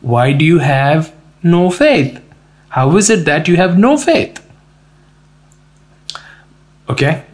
Why 0.00 0.32
do 0.32 0.44
you 0.44 0.60
have 0.60 1.12
no 1.42 1.68
faith? 1.68 2.22
How 2.68 2.96
is 2.96 3.10
it 3.10 3.24
that 3.24 3.48
you 3.48 3.56
have 3.56 3.76
no 3.76 3.96
faith? 3.96 4.40
Okay? 6.88 7.24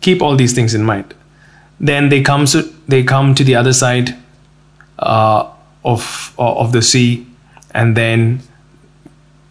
Keep 0.00 0.22
all 0.22 0.36
these 0.36 0.52
things 0.52 0.74
in 0.74 0.84
mind. 0.84 1.14
Then 1.78 2.08
they 2.08 2.22
come 2.22 2.46
to, 2.46 2.62
they 2.88 3.02
come 3.02 3.34
to 3.34 3.44
the 3.44 3.54
other 3.54 3.72
side 3.72 4.16
uh, 4.98 5.50
of, 5.84 6.34
uh, 6.38 6.54
of 6.54 6.72
the 6.72 6.82
sea, 6.82 7.26
and 7.72 7.96
then 7.96 8.40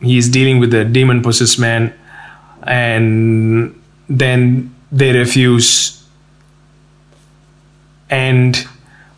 he 0.01 0.17
is 0.17 0.29
dealing 0.29 0.59
with 0.59 0.71
the 0.71 0.85
demon 0.85 1.21
possessed 1.21 1.59
man, 1.59 1.93
and 2.63 3.79
then 4.07 4.75
they 4.91 5.11
refuse, 5.11 6.03
and 8.09 8.67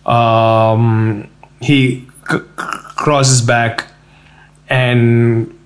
um, 0.06 1.30
he 1.60 2.08
crosses 2.24 3.41
back 3.41 3.88
and 4.70 5.58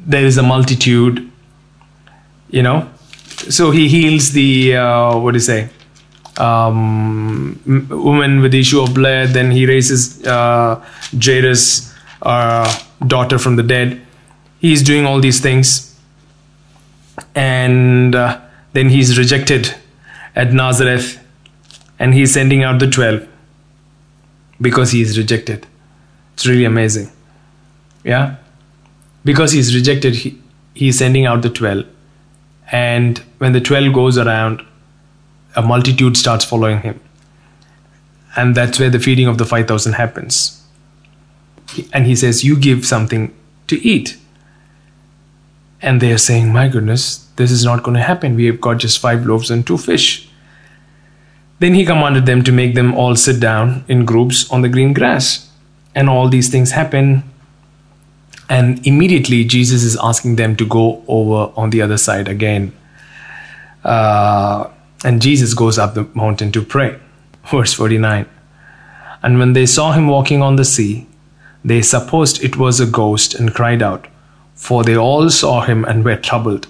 there 0.00 0.24
is 0.24 0.38
a 0.38 0.42
multitude 0.42 1.30
you 2.50 2.62
know 2.62 2.88
so 3.38 3.70
he 3.70 3.88
heals 3.88 4.32
the 4.32 4.76
uh, 4.76 5.18
what 5.18 5.32
do 5.32 5.36
you 5.36 5.40
say 5.40 5.68
um, 6.38 7.60
woman 7.88 8.40
with 8.40 8.52
the 8.52 8.60
issue 8.60 8.80
of 8.80 8.94
blood 8.94 9.30
then 9.30 9.50
he 9.50 9.66
raises 9.66 10.24
uh, 10.26 10.84
jairus 11.20 11.94
uh, 12.22 12.66
daughter 13.06 13.38
from 13.38 13.56
the 13.56 13.62
dead 13.62 14.00
he's 14.60 14.82
doing 14.82 15.06
all 15.06 15.20
these 15.20 15.40
things 15.40 15.96
and 17.34 18.14
uh, 18.14 18.40
then 18.72 18.88
he's 18.88 19.18
rejected 19.18 19.74
at 20.34 20.52
nazareth 20.52 21.18
and 21.98 22.14
he's 22.14 22.32
sending 22.32 22.62
out 22.62 22.78
the 22.78 22.88
12 22.88 23.26
because 24.60 24.92
he 24.92 25.00
is 25.00 25.18
rejected 25.18 25.66
it's 26.38 26.46
really 26.46 26.66
amazing. 26.66 27.10
Yeah? 28.04 28.36
Because 29.24 29.50
he's 29.50 29.74
rejected, 29.74 30.14
he, 30.14 30.40
he's 30.72 30.96
sending 30.96 31.26
out 31.26 31.42
the 31.42 31.50
12. 31.50 31.84
And 32.70 33.18
when 33.38 33.52
the 33.52 33.60
12 33.60 33.92
goes 33.92 34.18
around, 34.18 34.64
a 35.56 35.62
multitude 35.62 36.16
starts 36.16 36.44
following 36.44 36.80
him. 36.80 37.00
And 38.36 38.54
that's 38.54 38.78
where 38.78 38.90
the 38.90 39.00
feeding 39.00 39.26
of 39.26 39.38
the 39.38 39.44
5,000 39.44 39.94
happens. 39.94 40.62
And 41.92 42.06
he 42.06 42.14
says, 42.14 42.44
You 42.44 42.58
give 42.58 42.86
something 42.86 43.34
to 43.66 43.76
eat. 43.86 44.18
And 45.80 46.00
they 46.00 46.12
are 46.12 46.18
saying, 46.18 46.52
My 46.52 46.68
goodness, 46.68 47.26
this 47.36 47.50
is 47.50 47.64
not 47.64 47.82
going 47.82 47.96
to 47.96 48.02
happen. 48.02 48.36
We 48.36 48.46
have 48.46 48.60
got 48.60 48.78
just 48.78 48.98
five 48.98 49.26
loaves 49.26 49.50
and 49.50 49.66
two 49.66 49.78
fish. 49.78 50.28
Then 51.58 51.74
he 51.74 51.84
commanded 51.84 52.26
them 52.26 52.44
to 52.44 52.52
make 52.52 52.74
them 52.74 52.94
all 52.94 53.16
sit 53.16 53.40
down 53.40 53.84
in 53.88 54.04
groups 54.04 54.48
on 54.50 54.62
the 54.62 54.68
green 54.68 54.92
grass 54.92 55.50
and 55.94 56.08
all 56.08 56.28
these 56.28 56.48
things 56.48 56.70
happen 56.70 57.24
and 58.48 58.86
immediately 58.86 59.44
jesus 59.44 59.82
is 59.82 59.96
asking 60.02 60.36
them 60.36 60.56
to 60.56 60.66
go 60.66 61.02
over 61.06 61.52
on 61.56 61.70
the 61.70 61.82
other 61.82 61.98
side 61.98 62.28
again. 62.28 62.72
Uh, 63.84 64.68
and 65.04 65.22
jesus 65.22 65.54
goes 65.54 65.78
up 65.78 65.94
the 65.94 66.04
mountain 66.14 66.52
to 66.52 66.62
pray. 66.62 66.98
Verse 67.50 67.72
49 67.72 68.26
and 69.22 69.38
when 69.38 69.52
they 69.52 69.66
saw 69.66 69.92
him 69.92 70.06
walking 70.08 70.42
on 70.42 70.56
the 70.56 70.64
sea 70.64 71.06
they 71.64 71.82
supposed 71.82 72.42
it 72.42 72.56
was 72.56 72.80
a 72.80 72.86
ghost 72.86 73.34
and 73.34 73.54
cried 73.54 73.82
out 73.82 74.06
for 74.54 74.82
they 74.82 74.96
all 74.96 75.30
saw 75.30 75.60
him 75.60 75.84
and 75.84 76.04
were 76.04 76.16
troubled. 76.16 76.66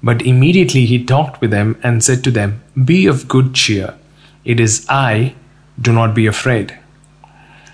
But 0.00 0.22
immediately 0.22 0.86
he 0.86 1.04
talked 1.04 1.40
with 1.40 1.50
them 1.50 1.78
and 1.82 2.04
said 2.04 2.22
to 2.24 2.30
them 2.30 2.62
be 2.84 3.06
of 3.06 3.26
good 3.28 3.52
cheer. 3.54 3.94
It 4.44 4.60
is 4.60 4.86
i 4.88 5.34
do 5.80 5.92
not 5.92 6.14
be 6.14 6.26
afraid 6.26 6.78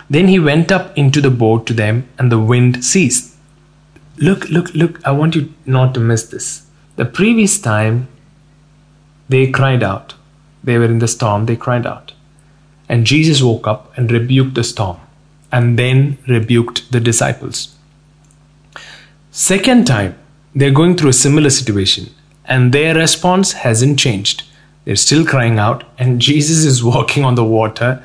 then 0.09 0.29
he 0.29 0.39
went 0.39 0.71
up 0.71 0.97
into 0.97 1.21
the 1.21 1.31
boat 1.31 1.67
to 1.67 1.75
them, 1.75 2.09
and 2.19 2.31
the 2.31 2.39
wind 2.39 2.85
ceased. 2.85 3.35
Look, 4.19 4.49
look, 4.49 4.73
look, 4.75 5.05
I 5.05 5.11
want 5.11 5.35
you 5.35 5.53
not 5.67 5.95
to 5.95 6.01
miss 6.01 6.25
this. 6.25 6.67
The 6.97 7.05
previous 7.05 7.61
time 7.61 8.09
they 9.29 9.51
cried 9.51 9.83
out, 9.83 10.15
they 10.63 10.79
were 10.79 10.85
in 10.85 11.01
the 11.01 11.09
storm, 11.09 11.47
they 11.47 11.57
cried 11.57 11.87
out. 11.87 12.13
And 12.89 13.05
Jesus 13.05 13.43
woke 13.43 13.67
up 13.67 13.93
and 13.99 14.11
rebuked 14.11 14.55
the 14.55 14.65
storm, 14.65 14.99
and 15.51 15.79
then 15.79 16.19
rebuked 16.29 16.93
the 16.93 17.01
disciples. 17.01 17.75
Second 19.31 19.87
time, 19.87 20.17
they're 20.55 20.71
going 20.71 20.97
through 20.97 21.11
a 21.11 21.25
similar 21.25 21.51
situation, 21.51 22.11
and 22.47 22.73
their 22.73 22.95
response 22.95 23.53
hasn't 23.53 23.99
changed. 23.99 24.45
They're 24.85 24.97
still 24.97 25.27
crying 25.27 25.59
out, 25.59 25.85
and 25.99 26.21
Jesus 26.29 26.65
is 26.65 26.83
walking 26.83 27.25
on 27.25 27.35
the 27.35 27.45
water, 27.45 28.03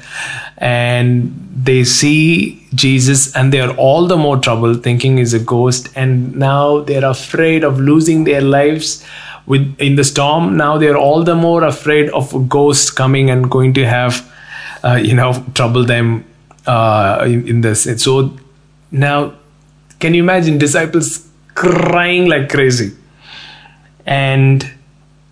and 0.62 1.36
they 1.64 1.84
see 1.84 2.66
Jesus, 2.76 3.36
and 3.36 3.52
they're 3.52 3.76
all 3.76 4.08
the 4.08 4.16
more 4.16 4.38
troubled, 4.38 4.84
thinking 4.84 5.18
he's 5.18 5.34
a 5.34 5.40
ghost, 5.40 5.90
and 5.96 6.36
now 6.36 6.82
they're 6.82 7.04
afraid 7.04 7.64
of 7.64 7.80
losing 7.80 8.24
their 8.24 8.42
lives 8.42 9.04
with 9.48 9.76
in 9.80 9.96
the 9.96 10.04
storm. 10.04 10.56
Now 10.56 10.78
they're 10.78 10.98
all 10.98 11.24
the 11.24 11.36
more 11.36 11.64
afraid 11.64 12.10
of 12.12 12.34
a 12.34 12.40
ghost 12.40 12.96
coming 12.96 13.32
and 13.32 13.50
going 13.50 13.74
to 13.74 13.86
have, 13.88 14.32
uh, 14.84 15.00
you 15.02 15.16
know, 15.16 15.44
trouble 15.56 15.84
them 15.84 16.26
uh, 16.68 17.24
in, 17.26 17.48
in 17.48 17.62
this. 17.62 17.88
And 17.88 18.00
so 18.00 18.38
now, 18.92 19.34
can 20.00 20.14
you 20.14 20.22
imagine 20.22 20.60
disciples 20.60 21.28
crying 21.56 22.30
like 22.30 22.50
crazy? 22.50 22.96
And 24.06 24.72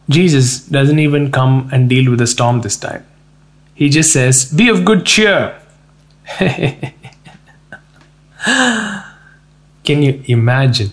Jesus 0.10 0.66
doesn't 0.66 0.98
even 0.98 1.32
come 1.32 1.70
and 1.72 1.88
deal 1.88 2.10
with 2.10 2.20
the 2.20 2.28
storm 2.28 2.62
this 2.62 2.78
time. 2.78 3.06
He 3.80 3.88
just 3.88 4.12
says, 4.12 4.44
Be 4.52 4.68
of 4.68 4.84
good 4.84 5.06
cheer. 5.06 5.58
Can 9.86 10.04
you 10.04 10.22
imagine? 10.26 10.92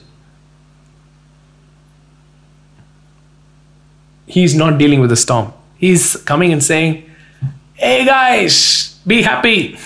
He's 4.28 4.54
not 4.54 4.78
dealing 4.78 5.00
with 5.00 5.10
the 5.10 5.16
storm. 5.16 5.52
He's 5.76 6.14
coming 6.14 6.52
and 6.52 6.62
saying, 6.62 7.10
Hey 7.74 8.04
guys, 8.04 9.00
be 9.04 9.22
happy. 9.22 9.76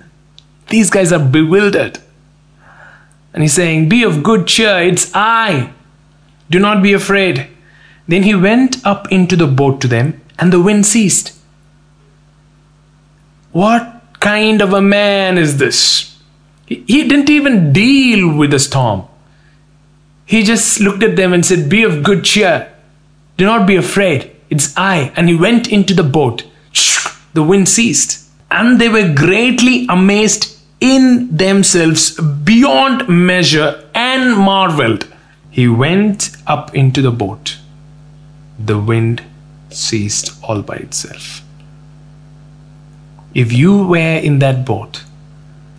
These 0.70 0.88
guys 0.88 1.12
are 1.12 1.22
bewildered. 1.22 1.98
And 3.34 3.42
he's 3.42 3.52
saying, 3.52 3.90
Be 3.90 4.02
of 4.02 4.22
good 4.22 4.46
cheer, 4.46 4.78
it's 4.78 5.10
I. 5.12 5.74
Do 6.48 6.58
not 6.58 6.82
be 6.82 6.94
afraid. 6.94 7.48
Then 8.08 8.22
he 8.22 8.34
went 8.34 8.82
up 8.86 9.12
into 9.12 9.36
the 9.36 9.46
boat 9.46 9.82
to 9.82 9.88
them, 9.88 10.22
and 10.38 10.50
the 10.50 10.62
wind 10.62 10.86
ceased. 10.86 11.36
What 13.52 14.02
kind 14.20 14.62
of 14.62 14.72
a 14.72 14.80
man 14.80 15.38
is 15.38 15.58
this? 15.58 16.18
He, 16.66 17.08
didn't 17.08 17.28
even 17.28 17.72
deal 17.72 18.36
with 18.36 18.52
the 18.52 18.60
storm. 18.60 19.06
He 20.24 20.44
just 20.44 20.78
looked 20.80 21.02
at 21.02 21.16
them 21.16 21.32
and 21.32 21.44
said, 21.44 21.68
Be 21.68 21.82
of 21.82 22.04
good 22.04 22.24
cheer. 22.24 22.72
Do 23.36 23.44
not 23.44 23.66
be 23.66 23.74
afraid. 23.74 24.30
It's 24.50 24.76
I. 24.76 25.12
And 25.16 25.28
he 25.28 25.34
went 25.34 25.72
into 25.72 25.94
the 25.94 26.04
boat. 26.04 26.44
The 27.32 27.42
wind 27.42 27.68
ceased. 27.68 28.28
And 28.50 28.80
they 28.80 28.88
were 28.88 29.12
greatly 29.12 29.86
amazed 29.88 30.56
in 30.80 31.36
themselves 31.36 32.16
beyond 32.20 33.08
measure 33.08 33.88
and 33.94 34.36
marveled. 34.36 35.12
He 35.50 35.66
went 35.66 36.30
up 36.46 36.74
into 36.74 37.02
the 37.02 37.10
boat. 37.10 37.58
The 38.58 38.78
wind 38.78 39.22
ceased 39.70 40.32
all 40.42 40.62
by 40.62 40.76
itself. 40.76 41.42
If 43.32 43.52
you 43.52 43.86
were 43.86 44.18
in 44.18 44.40
that 44.40 44.66
boat, 44.66 45.04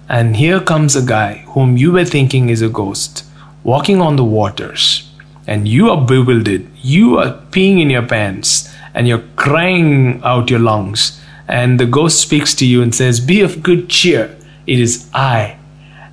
and 0.08 0.38
here 0.38 0.62
comes 0.62 0.96
a 0.96 1.06
guy 1.06 1.40
whom 1.48 1.76
you 1.76 1.92
were 1.92 2.06
thinking 2.06 2.50
is 2.50 2.62
a 2.62 2.70
ghost 2.70 3.26
walking 3.64 4.00
on 4.00 4.16
the 4.16 4.24
waters, 4.24 5.10
and 5.48 5.68
you 5.68 5.90
are 5.90 6.06
bewildered, 6.06 6.66
you 6.82 7.18
are 7.18 7.34
peeing 7.52 7.82
in 7.82 7.90
your 7.90 8.06
pants, 8.08 8.74
and 8.94 9.06
you're 9.06 9.24
crying 9.36 10.22
out 10.24 10.50
your 10.50 10.60
lungs, 10.60 11.22
and 11.50 11.78
the 11.78 11.86
ghost 11.86 12.22
speaks 12.22 12.56
to 12.56 12.66
you 12.66 12.82
and 12.82 12.96
says, 12.96 13.20
Be 13.20 13.42
of 13.42 13.62
good 13.62 13.90
cheer, 13.90 14.34
it 14.66 14.80
is 14.80 15.10
I. 15.14 15.58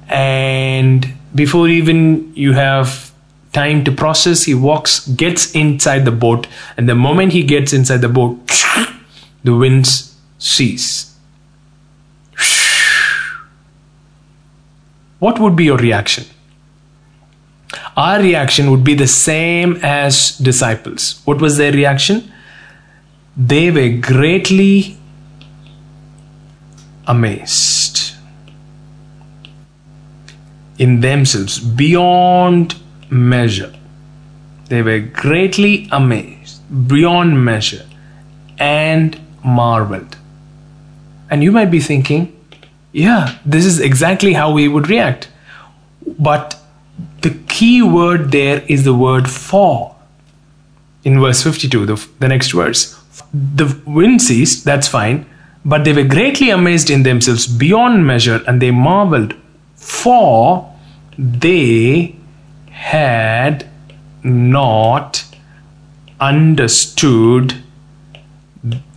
And 0.08 1.06
before 1.36 1.68
even 1.68 2.34
you 2.34 2.54
have 2.54 3.12
time 3.52 3.84
to 3.84 3.92
process, 3.92 4.42
he 4.42 4.54
walks, 4.54 5.06
gets 5.06 5.52
inside 5.52 6.04
the 6.04 6.10
boat, 6.10 6.48
and 6.76 6.88
the 6.88 6.96
moment 6.96 7.32
he 7.32 7.44
gets 7.44 7.72
inside 7.72 7.98
the 7.98 8.08
boat, 8.08 8.38
the 9.44 9.54
winds 9.54 10.16
cease. 10.38 11.07
What 15.18 15.38
would 15.40 15.56
be 15.56 15.64
your 15.64 15.78
reaction? 15.78 16.24
Our 17.96 18.20
reaction 18.20 18.70
would 18.70 18.84
be 18.84 18.94
the 18.94 19.06
same 19.06 19.78
as 19.82 20.38
disciples. 20.38 21.20
What 21.24 21.40
was 21.40 21.56
their 21.56 21.72
reaction? 21.72 22.32
They 23.36 23.70
were 23.70 23.88
greatly 24.00 24.96
amazed 27.06 28.14
in 30.78 31.00
themselves 31.00 31.58
beyond 31.58 32.76
measure. 33.10 33.74
They 34.68 34.82
were 34.82 35.00
greatly 35.00 35.88
amazed 35.90 36.60
beyond 36.88 37.44
measure 37.44 37.86
and 38.58 39.18
marveled. 39.44 40.16
And 41.30 41.42
you 41.42 41.52
might 41.52 41.70
be 41.70 41.80
thinking, 41.80 42.37
yeah, 42.92 43.38
this 43.44 43.64
is 43.64 43.80
exactly 43.80 44.32
how 44.32 44.52
we 44.52 44.68
would 44.68 44.88
react. 44.88 45.28
But 46.18 46.58
the 47.20 47.30
key 47.48 47.82
word 47.82 48.32
there 48.32 48.62
is 48.68 48.84
the 48.84 48.94
word 48.94 49.28
for. 49.28 49.94
In 51.04 51.20
verse 51.20 51.42
52, 51.42 51.86
the, 51.86 52.08
the 52.18 52.28
next 52.28 52.52
verse. 52.52 52.98
The 53.32 53.80
wind 53.86 54.22
ceased, 54.22 54.64
that's 54.64 54.88
fine, 54.88 55.26
but 55.64 55.84
they 55.84 55.92
were 55.92 56.04
greatly 56.04 56.50
amazed 56.50 56.90
in 56.90 57.02
themselves 57.02 57.46
beyond 57.46 58.06
measure 58.06 58.42
and 58.46 58.60
they 58.62 58.70
marveled, 58.70 59.34
for 59.74 60.74
they 61.18 62.16
had 62.70 63.68
not 64.22 65.24
understood 66.20 67.54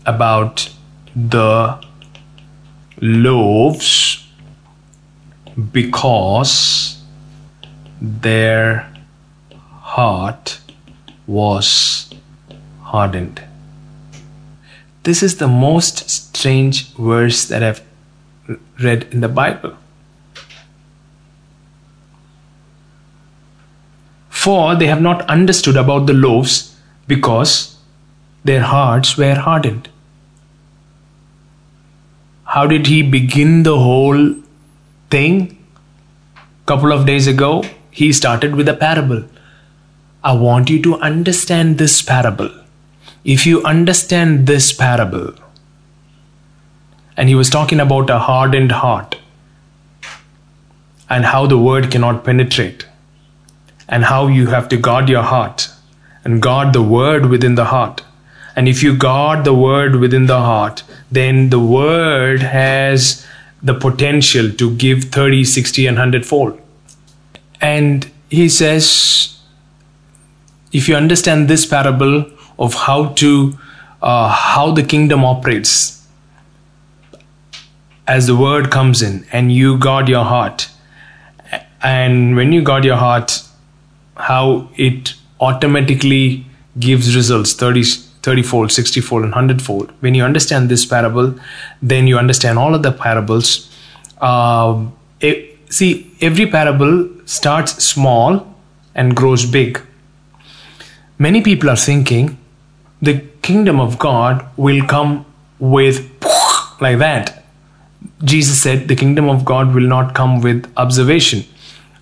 about 0.05 0.69
the 1.15 1.83
loaves 3.01 4.23
because 5.71 7.01
their 7.99 8.93
heart 9.59 10.59
was 11.27 12.13
hardened. 12.83 13.41
This 15.03 15.23
is 15.23 15.37
the 15.37 15.47
most 15.47 16.09
strange 16.09 16.93
verse 16.93 17.47
that 17.47 17.63
I've 17.63 17.81
read 18.79 19.07
in 19.11 19.21
the 19.21 19.27
Bible. 19.27 19.75
For 24.29 24.75
they 24.75 24.87
have 24.87 25.01
not 25.01 25.21
understood 25.23 25.75
about 25.75 26.05
the 26.05 26.13
loaves 26.13 26.75
because 27.07 27.77
their 28.43 28.61
hearts 28.61 29.17
were 29.17 29.35
hardened. 29.35 29.89
How 32.53 32.67
did 32.67 32.87
he 32.87 33.01
begin 33.01 33.63
the 33.63 33.77
whole 33.79 34.35
thing? 35.09 35.57
Couple 36.65 36.91
of 36.91 37.05
days 37.05 37.25
ago, 37.25 37.63
he 37.91 38.11
started 38.11 38.55
with 38.55 38.67
a 38.67 38.73
parable. 38.73 39.23
I 40.21 40.33
want 40.33 40.69
you 40.69 40.81
to 40.81 40.95
understand 40.95 41.77
this 41.77 42.01
parable. 42.01 42.49
If 43.23 43.45
you 43.45 43.63
understand 43.63 44.47
this 44.47 44.73
parable, 44.73 45.33
and 47.15 47.29
he 47.29 47.35
was 47.35 47.49
talking 47.49 47.79
about 47.79 48.09
a 48.09 48.19
hardened 48.19 48.73
heart 48.73 49.17
and 51.09 51.23
how 51.23 51.45
the 51.45 51.57
word 51.57 51.89
cannot 51.89 52.25
penetrate 52.25 52.85
and 53.87 54.03
how 54.03 54.27
you 54.27 54.47
have 54.47 54.67
to 54.69 54.75
guard 54.75 55.07
your 55.07 55.23
heart 55.23 55.69
and 56.25 56.41
guard 56.41 56.73
the 56.73 56.81
word 56.81 57.27
within 57.27 57.55
the 57.55 57.71
heart. 57.73 58.03
And 58.55 58.67
if 58.67 58.83
you 58.83 58.95
guard 58.97 59.45
the 59.45 59.53
word 59.53 59.95
within 59.95 60.25
the 60.25 60.39
heart, 60.39 60.83
then 61.11 61.49
the 61.49 61.59
word 61.59 62.41
has 62.41 63.25
the 63.63 63.73
potential 63.73 64.51
to 64.51 64.75
give 64.75 65.05
30, 65.05 65.43
60, 65.43 65.87
and 65.87 65.97
100 65.97 66.25
fold. 66.25 66.59
And 67.61 68.09
he 68.29 68.49
says, 68.49 69.37
if 70.71 70.89
you 70.89 70.95
understand 70.95 71.47
this 71.47 71.65
parable 71.65 72.25
of 72.57 72.73
how 72.73 73.07
to, 73.13 73.57
uh, 74.01 74.29
how 74.29 74.71
the 74.71 74.83
kingdom 74.83 75.23
operates, 75.23 76.05
as 78.07 78.27
the 78.27 78.35
word 78.35 78.71
comes 78.71 79.01
in 79.01 79.25
and 79.31 79.51
you 79.51 79.77
guard 79.77 80.09
your 80.09 80.25
heart, 80.25 80.69
and 81.83 82.35
when 82.35 82.51
you 82.51 82.61
guard 82.61 82.83
your 82.83 82.97
heart, 82.97 83.43
how 84.17 84.69
it 84.75 85.13
automatically 85.39 86.45
gives 86.79 87.15
results 87.15 87.53
30 87.53 87.83
30 88.23 88.43
fold 88.43 88.71
60 88.71 89.01
fold 89.01 89.23
and 89.23 89.31
100 89.31 89.61
fold 89.61 89.91
when 89.99 90.13
you 90.13 90.23
understand 90.23 90.69
this 90.69 90.85
parable 90.85 91.33
then 91.81 92.07
you 92.07 92.17
understand 92.17 92.59
all 92.59 92.75
of 92.75 92.83
the 92.83 92.91
parables 92.91 93.69
it, 94.21 94.25
um, 94.25 94.93
see 95.69 96.11
every 96.21 96.45
parable 96.45 97.09
starts 97.25 97.83
small 97.83 98.45
and 98.93 99.15
grows 99.15 99.45
big. 99.45 99.81
Many 101.17 101.41
people 101.41 101.69
are 101.69 101.75
thinking 101.75 102.37
the 103.01 103.19
kingdom 103.41 103.79
of 103.79 103.97
god 103.97 104.45
will 104.57 104.85
come 104.85 105.25
with 105.59 105.99
like 106.81 106.99
that. 106.99 107.43
Jesus 108.23 108.61
said 108.61 108.87
the 108.87 108.95
kingdom 108.95 109.29
of 109.29 109.45
god 109.45 109.73
will 109.73 109.87
not 109.87 110.13
come 110.13 110.41
with 110.41 110.71
observation 110.77 111.43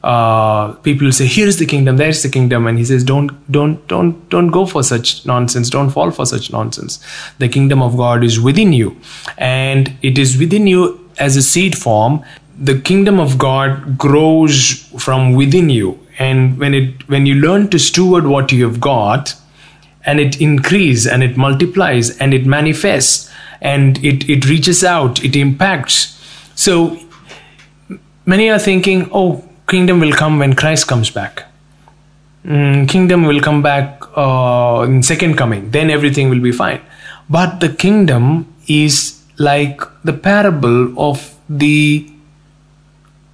uh, 0.04 0.74
people 0.76 1.12
say 1.12 1.26
here 1.26 1.48
is 1.48 1.60
the 1.60 1.66
kingdom 1.66 1.98
there's 1.98 2.24
the 2.24 2.30
kingdom. 2.30 2.68
And 2.68 2.78
he 2.78 2.86
says 2.86 3.04
don't 3.04 3.32
don't 3.52 3.86
don't 3.88 4.30
don't 4.30 4.48
go 4.48 4.66
for 4.66 4.84
such 4.84 5.26
nonsense. 5.26 5.70
Don't 5.70 5.90
fall 5.90 6.12
for 6.12 6.26
such 6.26 6.52
nonsense. 6.52 7.04
The 7.40 7.50
kingdom 7.50 7.82
of 7.82 7.98
god 7.98 8.24
is 8.24 8.40
within 8.40 8.74
you. 8.74 9.00
And 9.38 9.94
it 10.02 10.18
is 10.18 10.38
within 10.38 10.68
you 10.68 11.10
as 11.18 11.36
a 11.36 11.42
seed 11.42 11.78
form. 11.78 12.24
The 12.58 12.80
kingdom 12.80 13.20
of 13.20 13.38
god 13.38 13.98
grows 13.98 14.90
from 14.98 15.34
within 15.34 15.70
you. 15.70 16.00
And 16.18 16.58
when 16.58 16.74
it 16.74 17.08
when 17.10 17.26
you 17.26 17.36
learn 17.36 17.70
to 17.70 17.80
steward 17.80 18.28
what 18.28 18.52
you 18.52 18.66
have 18.66 18.80
got 18.80 19.36
and 20.06 20.20
it 20.20 20.40
increases 20.40 21.08
and 21.08 21.24
it 21.24 21.36
multiplies 21.36 22.18
and 22.20 22.34
it 22.34 22.46
manifests 22.46 23.30
and 23.62 23.98
it 24.04 24.30
it 24.30 24.46
reaches 24.48 24.84
out 24.84 25.24
it 25.26 25.36
impacts. 25.36 26.16
So 26.56 26.98
many 28.26 28.50
are 28.50 28.60
thinking 28.60 29.10
oh 29.12 29.49
kingdom 29.70 30.00
will 30.00 30.12
come 30.12 30.40
when 30.40 30.56
Christ 30.56 30.88
comes 30.88 31.10
back. 31.10 31.46
Mm, 32.46 32.90
kingdom 32.90 33.24
will 33.24 33.42
come 33.42 33.62
back 33.62 34.02
uh, 34.18 34.86
in 34.88 35.04
second 35.04 35.36
coming. 35.38 35.72
Then 35.72 35.90
everything 35.90 36.30
will 36.30 36.42
be 36.42 36.52
fine. 36.52 36.82
But 37.30 37.60
the 37.60 37.70
kingdom 37.70 38.54
is 38.68 39.24
like 39.38 39.82
the 40.04 40.14
parable 40.14 41.00
of 41.00 41.36
the 41.48 42.10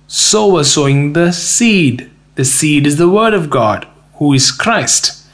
sower 0.08 0.64
sowing 0.64 1.14
the 1.14 1.32
seed. 1.32 2.10
The 2.36 2.46
seed 2.46 2.86
is 2.86 2.98
the 2.98 3.10
word 3.10 3.34
of 3.34 3.50
God, 3.50 3.88
who 4.16 4.34
is 4.34 4.52
Christ, 4.52 5.26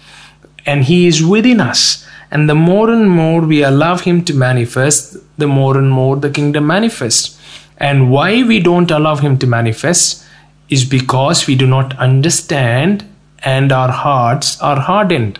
and 0.65 0.83
He 0.83 1.07
is 1.07 1.25
within 1.25 1.59
us. 1.59 2.07
And 2.29 2.47
the 2.47 2.55
more 2.55 2.89
and 2.89 3.09
more 3.09 3.41
we 3.41 3.63
allow 3.63 3.97
Him 3.97 4.23
to 4.25 4.33
manifest, 4.33 5.17
the 5.37 5.47
more 5.47 5.77
and 5.77 5.91
more 5.91 6.15
the 6.15 6.29
kingdom 6.29 6.67
manifests. 6.67 7.39
And 7.77 8.11
why 8.11 8.43
we 8.43 8.59
don't 8.59 8.91
allow 8.91 9.15
Him 9.15 9.37
to 9.39 9.47
manifest? 9.47 10.23
Is 10.71 10.85
because 10.85 11.45
we 11.45 11.55
do 11.55 11.67
not 11.67 11.95
understand 11.99 13.07
and 13.43 13.71
our 13.71 13.91
hearts 13.91 14.59
are 14.61 14.79
hardened. 14.79 15.39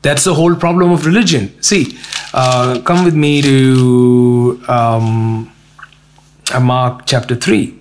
That's 0.00 0.24
the 0.24 0.34
whole 0.34 0.56
problem 0.56 0.90
of 0.90 1.06
religion. 1.06 1.62
See, 1.62 1.96
uh, 2.32 2.80
come 2.84 3.04
with 3.04 3.14
me 3.14 3.40
to 3.42 4.60
um, 4.66 5.52
uh, 6.52 6.58
Mark 6.58 7.02
chapter 7.06 7.36
3, 7.36 7.78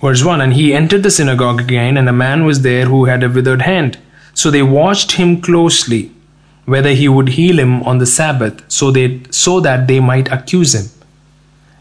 verse 0.00 0.22
1. 0.22 0.40
And 0.40 0.52
he 0.52 0.72
entered 0.72 1.02
the 1.02 1.10
synagogue 1.10 1.60
again, 1.60 1.96
and 1.96 2.08
a 2.08 2.12
man 2.12 2.44
was 2.44 2.62
there 2.62 2.84
who 2.86 3.06
had 3.06 3.24
a 3.24 3.28
withered 3.28 3.62
hand. 3.62 3.98
So 4.34 4.50
they 4.50 4.62
watched 4.62 5.12
him 5.12 5.40
closely, 5.40 6.12
whether 6.66 6.90
he 6.90 7.08
would 7.08 7.30
heal 7.30 7.58
him 7.58 7.82
on 7.82 7.98
the 7.98 8.06
Sabbath, 8.06 8.62
so, 8.70 8.90
they, 8.90 9.22
so 9.30 9.58
that 9.60 9.88
they 9.88 9.98
might 9.98 10.30
accuse 10.30 10.74
him. 10.74 10.95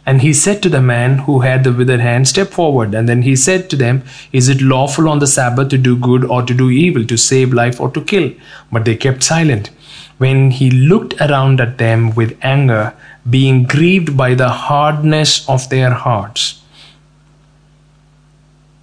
And 0.05 0.21
he 0.21 0.33
said 0.33 0.61
to 0.61 0.69
the 0.69 0.81
man 0.81 1.19
who 1.19 1.39
had 1.39 1.63
the 1.63 1.73
withered 1.73 1.99
hand, 1.99 2.27
Step 2.27 2.49
forward. 2.49 2.93
And 2.93 3.09
then 3.09 3.23
he 3.23 3.35
said 3.35 3.69
to 3.71 3.75
them, 3.75 4.03
Is 4.31 4.49
it 4.49 4.61
lawful 4.61 5.09
on 5.09 5.19
the 5.19 5.27
Sabbath 5.27 5.69
to 5.69 5.77
do 5.77 5.97
good 5.97 6.23
or 6.23 6.43
to 6.43 6.53
do 6.53 6.69
evil, 6.69 7.05
to 7.05 7.17
save 7.17 7.53
life 7.53 7.81
or 7.81 7.89
to 7.91 8.01
kill? 8.01 8.31
But 8.71 8.85
they 8.85 8.95
kept 8.95 9.23
silent. 9.23 9.71
When 10.17 10.51
he 10.51 10.69
looked 10.69 11.19
around 11.19 11.59
at 11.59 11.79
them 11.79 12.13
with 12.13 12.37
anger, 12.41 12.93
being 13.27 13.63
grieved 13.63 14.15
by 14.15 14.35
the 14.35 14.49
hardness 14.49 15.47
of 15.49 15.69
their 15.69 15.91
hearts. 15.91 16.61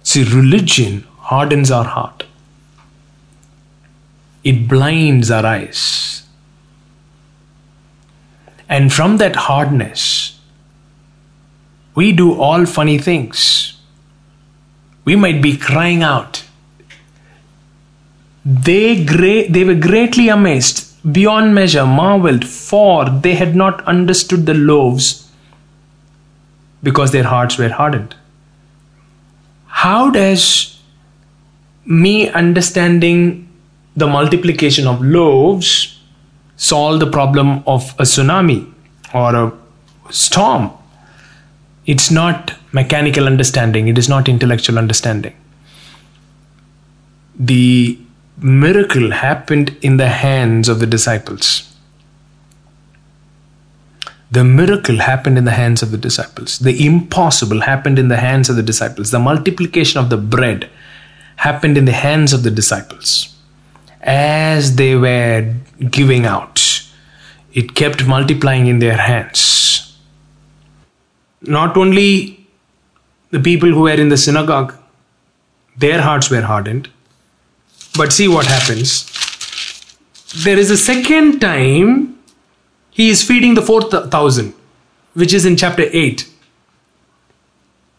See, 0.03 0.23
religion 0.23 1.05
hardens 1.17 1.71
our 1.71 1.85
heart, 1.85 2.25
it 4.43 4.67
blinds 4.67 5.31
our 5.31 5.45
eyes. 5.45 6.23
And 8.67 8.91
from 8.91 9.17
that 9.17 9.35
hardness, 9.35 10.32
we 11.95 12.11
do 12.11 12.39
all 12.39 12.65
funny 12.65 12.97
things. 12.97 13.79
We 15.05 15.15
might 15.15 15.41
be 15.41 15.57
crying 15.57 16.01
out. 16.01 16.43
They, 18.45 19.03
gra- 19.05 19.49
they 19.49 19.63
were 19.63 19.75
greatly 19.75 20.29
amazed, 20.29 20.89
beyond 21.13 21.53
measure, 21.53 21.85
marveled, 21.85 22.45
for 22.45 23.09
they 23.09 23.35
had 23.35 23.55
not 23.55 23.85
understood 23.85 24.45
the 24.45 24.53
loaves 24.53 25.31
because 26.81 27.11
their 27.11 27.23
hearts 27.23 27.57
were 27.57 27.69
hardened. 27.69 28.15
How 29.67 30.09
does 30.09 30.79
me 31.85 32.29
understanding 32.29 33.49
the 33.95 34.07
multiplication 34.07 34.87
of 34.87 35.01
loaves 35.01 35.99
solve 36.55 36.99
the 36.99 37.09
problem 37.09 37.63
of 37.67 37.93
a 37.99 38.03
tsunami 38.03 38.71
or 39.13 39.35
a 39.35 39.53
storm? 40.09 40.71
It's 41.85 42.09
not 42.09 42.53
mechanical 42.71 43.25
understanding, 43.25 43.87
it 43.87 43.97
is 43.97 44.07
not 44.07 44.29
intellectual 44.29 44.77
understanding. 44.77 45.35
The 47.37 47.99
miracle 48.37 49.11
happened 49.11 49.75
in 49.81 49.97
the 49.97 50.09
hands 50.09 50.69
of 50.69 50.79
the 50.79 50.87
disciples. 50.87 51.69
The 54.31 54.43
miracle 54.43 54.97
happened 54.97 55.37
in 55.37 55.45
the 55.45 55.51
hands 55.51 55.83
of 55.83 55.91
the 55.91 55.97
disciples. 55.97 56.57
The 56.57 56.85
impossible 56.85 57.61
happened 57.61 57.99
in 57.99 58.07
the 58.07 58.17
hands 58.17 58.49
of 58.49 58.55
the 58.55 58.63
disciples. 58.63 59.11
The 59.11 59.19
multiplication 59.19 59.99
of 59.99 60.09
the 60.09 60.17
bread 60.17 60.69
happened 61.35 61.77
in 61.77 61.85
the 61.85 61.91
hands 61.91 62.33
of 62.33 62.43
the 62.43 62.49
disciples. 62.49 63.35
As 64.01 64.75
they 64.75 64.95
were 64.95 65.53
giving 65.89 66.25
out, 66.25 66.83
it 67.53 67.75
kept 67.75 68.07
multiplying 68.07 68.67
in 68.67 68.79
their 68.79 68.97
hands. 68.97 69.62
Not 71.43 71.77
only 71.77 72.47
the 73.31 73.39
people 73.39 73.69
who 73.69 73.81
were 73.81 73.91
in 73.91 74.09
the 74.09 74.17
synagogue, 74.17 74.73
their 75.77 76.01
hearts 76.01 76.29
were 76.29 76.41
hardened, 76.41 76.89
but 77.97 78.13
see 78.13 78.27
what 78.27 78.45
happens. 78.45 79.09
There 80.43 80.57
is 80.57 80.71
a 80.71 80.77
second 80.77 81.39
time 81.39 82.17
he 82.91 83.09
is 83.09 83.23
feeding 83.23 83.55
the 83.55 83.61
4,000, 83.61 84.53
which 85.13 85.33
is 85.33 85.45
in 85.45 85.57
chapter 85.57 85.83
8. 85.91 86.29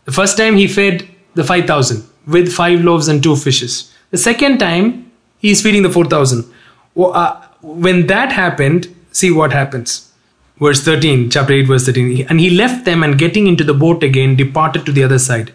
The 0.05 0.13
first 0.13 0.37
time 0.37 0.57
he 0.57 0.67
fed 0.67 1.09
the 1.35 1.45
5,000 1.45 2.05
with 2.27 2.53
five 2.53 2.83
loaves 2.83 3.09
and 3.09 3.23
two 3.23 3.37
fishes. 3.37 3.93
The 4.11 4.19
second 4.19 4.59
time 4.59 5.11
he 5.39 5.51
is 5.51 5.63
feeding 5.63 5.83
the 5.83 5.91
4,000. 5.91 6.45
Uh, 6.97 7.43
when 7.61 8.07
that 8.07 8.33
happened, 8.33 8.95
see 9.13 9.31
what 9.31 9.53
happens. 9.53 10.04
Verse 10.61 10.85
13, 10.85 11.31
chapter 11.31 11.53
8, 11.53 11.63
verse 11.63 11.87
13. 11.87 12.27
And 12.29 12.41
he 12.41 12.51
left 12.51 12.85
them 12.85 13.03
and 13.03 13.19
getting 13.19 13.47
into 13.47 13.65
the 13.65 13.75
boat 13.75 14.03
again 14.03 14.37
departed 14.37 14.87
to 14.87 14.93
the 14.93 15.03
other 15.03 15.19
side. 15.19 15.53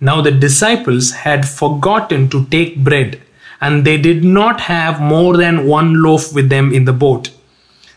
Now 0.00 0.20
the 0.20 0.30
disciples 0.30 1.12
had 1.12 1.48
forgotten 1.48 2.28
to 2.30 2.44
take 2.46 2.82
bread 2.84 3.20
and 3.62 3.84
they 3.84 3.96
did 3.96 4.24
not 4.24 4.62
have 4.62 5.00
more 5.00 5.36
than 5.36 5.66
one 5.66 6.02
loaf 6.02 6.34
with 6.34 6.48
them 6.48 6.72
in 6.72 6.84
the 6.84 6.92
boat. 6.92 7.30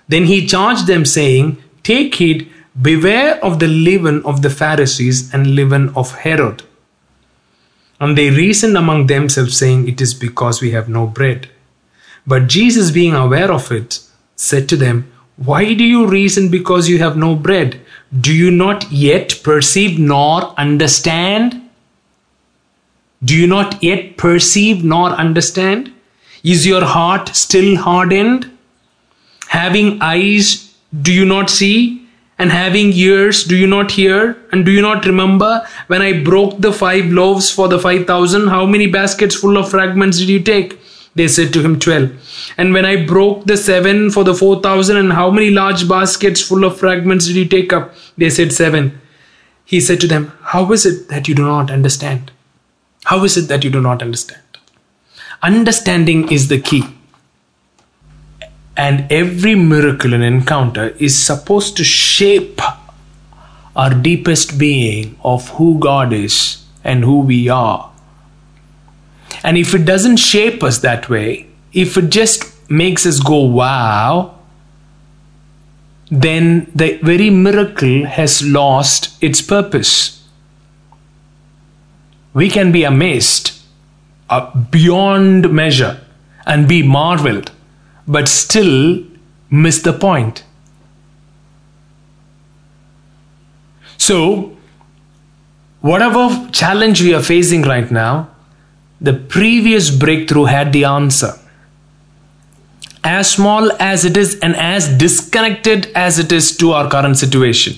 Then 0.08 0.26
he 0.26 0.46
charged 0.46 0.86
them, 0.86 1.04
saying, 1.04 1.58
Take 1.82 2.14
heed, 2.16 2.52
beware 2.80 3.44
of 3.44 3.60
the 3.60 3.68
leaven 3.68 4.24
of 4.24 4.44
the 4.44 4.52
Pharisees 4.52 5.34
and 5.34 5.56
leaven 5.56 5.90
of 5.96 6.20
Herod. 6.20 6.62
And 8.00 8.16
they 8.16 8.30
reasoned 8.30 8.78
among 8.78 9.08
themselves, 9.08 9.58
saying, 9.58 9.88
It 9.88 10.00
is 10.00 10.14
because 10.14 10.62
we 10.62 10.72
have 10.72 10.88
no 10.88 11.08
bread. 11.08 11.50
But 12.28 12.48
Jesus, 12.48 12.92
being 12.92 13.16
aware 13.16 13.52
of 13.52 13.72
it, 13.72 14.00
said 14.36 14.70
to 14.70 14.78
them, 14.78 15.12
Why 15.38 15.74
do 15.74 15.84
you 15.84 16.08
reason 16.08 16.50
because 16.50 16.88
you 16.88 17.00
have 17.00 17.18
no 17.18 17.36
bread? 17.36 17.82
Do 18.22 18.34
you 18.34 18.52
not 18.52 18.90
yet 18.92 19.42
perceive 19.44 20.00
nor 20.00 20.58
understand? 20.58 21.62
Do 23.24 23.36
you 23.36 23.48
not 23.48 23.84
yet 23.84 24.18
perceive 24.18 24.84
nor 24.84 25.10
understand? 25.10 25.92
Is 26.44 26.66
your 26.66 26.86
heart 26.86 27.36
still 27.36 27.76
hardened? 27.76 28.50
Having 29.48 30.02
eyes, 30.02 30.74
do 31.02 31.12
you 31.12 31.26
not 31.26 31.50
see? 31.50 32.08
And 32.38 32.52
having 32.52 32.92
ears, 32.94 33.44
do 33.44 33.56
you 33.56 33.68
not 33.68 33.92
hear? 33.92 34.38
And 34.52 34.66
do 34.66 34.72
you 34.72 34.82
not 34.82 35.06
remember 35.06 35.66
when 35.88 36.02
I 36.02 36.24
broke 36.24 36.60
the 36.60 36.74
five 36.74 37.12
loaves 37.12 37.50
for 37.50 37.68
the 37.68 37.80
five 37.80 38.06
thousand? 38.08 38.48
How 38.48 38.66
many 38.66 38.88
baskets 38.88 39.36
full 39.36 39.58
of 39.58 39.70
fragments 39.70 40.18
did 40.18 40.30
you 40.30 40.42
take? 40.42 40.78
They 41.16 41.30
said 41.30 41.54
to 41.54 41.62
him, 41.62 41.80
Twelve. 41.80 42.12
And 42.58 42.74
when 42.74 42.86
I 42.86 43.06
broke 43.06 43.46
the 43.46 43.56
seven 43.56 44.12
for 44.12 44.24
the 44.24 44.36
four 44.36 44.62
thousand, 44.62 44.98
and 44.98 45.14
how 45.14 45.32
many 45.32 45.50
large 45.50 45.88
baskets 45.88 46.42
full 46.42 46.66
of 46.66 46.78
fragments 46.78 47.26
did 47.26 47.38
you 47.38 47.46
take 47.46 47.72
up? 47.72 47.96
They 48.18 48.30
said, 48.30 48.52
Seven. 48.52 49.00
He 49.64 49.80
said 49.80 50.02
to 50.02 50.08
them, 50.08 50.34
How 50.42 50.72
is 50.72 50.86
it 50.86 51.08
that 51.10 51.28
you 51.28 51.36
do 51.36 51.44
not 51.44 51.72
understand? 51.72 52.32
How 53.06 53.24
is 53.24 53.38
it 53.38 53.48
that 53.48 53.64
you 53.64 53.70
do 53.70 53.82
not 53.82 54.02
understand? 54.02 54.42
Understanding 55.42 56.32
is 56.32 56.50
the 56.50 56.60
key. 56.60 56.84
And 58.78 59.10
every 59.12 59.56
miracle 59.56 60.14
and 60.14 60.24
encounter 60.24 60.90
is 61.00 61.18
supposed 61.18 61.78
to 61.78 61.84
shape 61.84 62.62
our 63.76 63.94
deepest 63.94 64.58
being 64.58 65.18
of 65.24 65.50
who 65.52 65.80
God 65.80 66.12
is 66.12 66.64
and 66.84 67.04
who 67.04 67.20
we 67.22 67.48
are. 67.48 67.92
And 69.44 69.58
if 69.58 69.74
it 69.74 69.86
doesn't 69.86 70.18
shape 70.18 70.64
us 70.64 70.80
that 70.80 71.10
way, 71.10 71.48
if 71.74 71.98
it 71.98 72.10
just 72.10 72.70
makes 72.70 73.06
us 73.06 73.20
go 73.20 73.42
wow, 73.42 74.40
then 76.10 76.72
the 76.74 76.98
very 77.04 77.30
miracle 77.30 78.06
has 78.06 78.42
lost 78.46 79.22
its 79.22 79.42
purpose. 79.42 80.24
We 82.34 82.50
can 82.50 82.72
be 82.72 82.84
amazed 82.84 83.52
uh, 84.30 84.56
beyond 84.56 85.52
measure 85.52 86.02
and 86.46 86.68
be 86.68 86.84
marveled 86.84 87.52
but 88.08 88.28
still 88.28 89.04
miss 89.50 89.82
the 89.82 89.94
point. 89.94 90.44
So, 93.98 94.56
whatever 95.82 96.50
challenge 96.52 97.02
we 97.02 97.14
are 97.14 97.24
facing 97.24 97.64
right 97.64 97.90
now, 97.90 98.30
the 99.02 99.14
previous 99.14 99.90
breakthrough 99.90 100.46
had 100.46 100.74
the 100.74 100.86
answer. 100.86 101.34
As 103.04 103.30
small 103.30 103.72
as 103.80 104.04
it 104.04 104.18
is 104.18 104.40
and 104.40 104.56
as 104.56 104.88
disconnected 104.98 105.92
as 105.94 106.18
it 106.18 106.32
is 106.32 106.58
to 106.58 106.72
our 106.72 106.90
current 106.90 107.18
situation. 107.18 107.78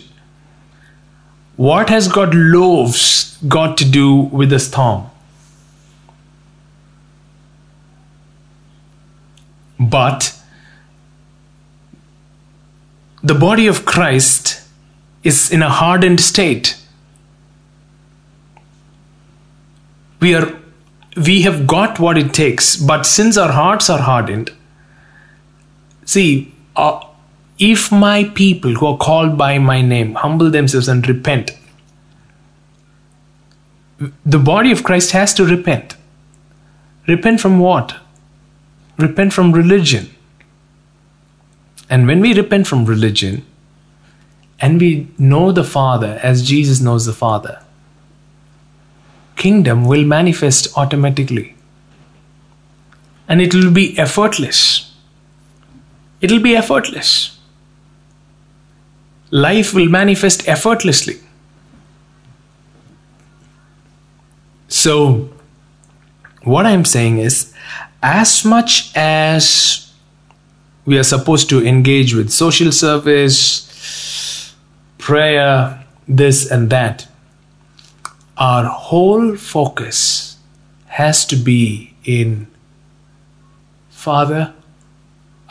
What 1.58 1.89
has 1.89 2.08
got 2.08 2.34
loaves 2.34 3.38
got 3.47 3.77
to 3.80 3.86
do 3.86 4.13
with 4.15 4.51
the 4.51 4.60
storm? 4.60 5.10
But 9.80 10.36
the 13.23 13.36
body 13.36 13.67
of 13.67 13.86
Christ 13.86 14.62
is 15.23 15.51
in 15.51 15.62
a 15.62 15.69
hardened 15.69 16.21
state. 16.21 16.77
We 20.19 20.34
are 20.36 20.60
we 21.25 21.41
have 21.41 21.65
got 21.67 21.99
what 21.99 22.17
it 22.17 22.34
takes, 22.34 22.75
but 22.75 23.06
since 23.06 23.38
our 23.38 23.51
hearts 23.51 23.89
are 23.89 23.99
hardened, 23.99 24.51
see, 26.06 26.53
uh, 26.75 27.03
if 27.60 27.91
my 27.91 28.23
people 28.36 28.75
who 28.75 28.86
are 28.86 28.97
called 28.97 29.38
by 29.38 29.58
my 29.58 29.82
name 29.82 30.13
humble 30.15 30.51
themselves 30.51 30.88
and 30.88 31.08
repent, 31.08 31.51
the 34.25 34.38
body 34.38 34.71
of 34.71 34.84
Christ 34.84 35.12
has 35.12 35.34
to 35.34 35.45
repent. 35.45 35.95
Repent 37.08 37.41
from 37.41 37.60
what? 37.60 37.97
repent 38.97 39.34
from 39.34 39.51
religion. 39.51 40.10
And 41.89 42.08
when 42.08 42.19
we 42.19 42.34
repent 42.34 42.67
from 42.67 42.86
religion 42.86 43.45
and 44.60 44.82
we 44.82 45.08
know 45.17 45.51
the 45.51 45.63
Father 45.63 46.19
as 46.21 46.47
Jesus 46.47 46.82
knows 46.82 47.06
the 47.06 47.13
Father, 47.13 47.63
kingdom 49.38 49.86
will 49.86 50.04
manifest 50.04 50.67
automatically. 50.76 51.56
And 53.28 53.41
it 53.41 53.54
will 53.54 53.71
be 53.71 53.97
effortless. 53.97 54.93
It 56.21 56.32
will 56.32 56.41
be 56.41 56.56
effortless. 56.56 57.38
Life 59.30 59.73
will 59.73 59.89
manifest 59.89 60.47
effortlessly. 60.47 61.19
So, 64.67 65.30
what 66.43 66.65
I'm 66.65 66.86
saying 66.86 67.19
is, 67.19 67.54
as 68.02 68.45
much 68.45 68.91
as 68.95 69.91
we 70.86 70.97
are 70.97 71.04
supposed 71.04 71.50
to 71.50 71.65
engage 71.65 72.13
with 72.15 72.32
social 72.32 72.71
service, 72.71 74.56
prayer, 74.97 75.86
this 76.08 76.50
and 76.50 76.69
that, 76.69 77.08
our 78.38 78.65
whole 78.65 79.36
focus 79.36 80.38
has 80.88 81.26
to 81.26 81.36
be 81.36 81.95
in 82.04 82.47
Father, 83.89 84.54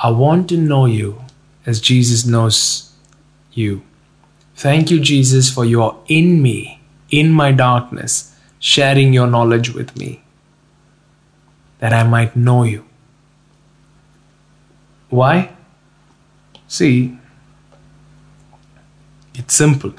I 0.03 0.11
want 0.11 0.49
to 0.49 0.57
know 0.57 0.87
you 0.87 1.20
as 1.66 1.81
Jesus 1.81 2.25
knows 2.25 2.92
you. 3.53 3.83
Thank 4.55 4.90
you, 4.90 5.01
Jesus, 5.01 5.51
for 5.51 5.64
you're 5.64 5.99
in 6.07 6.40
me, 6.40 6.81
in 7.11 7.33
my 7.33 7.51
darkness, 7.53 8.35
sharing 8.59 9.12
your 9.12 9.27
knowledge 9.27 9.75
with 9.75 9.96
me, 9.96 10.22
that 11.81 11.92
I 11.92 12.05
might 12.05 12.37
know 12.37 12.62
you. 12.62 12.85
Why? 15.11 15.55
See, 16.68 17.18
it's 19.35 19.55
simple. 19.55 19.92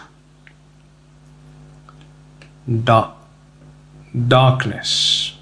Da- 2.67 3.13
darkness 4.27 5.37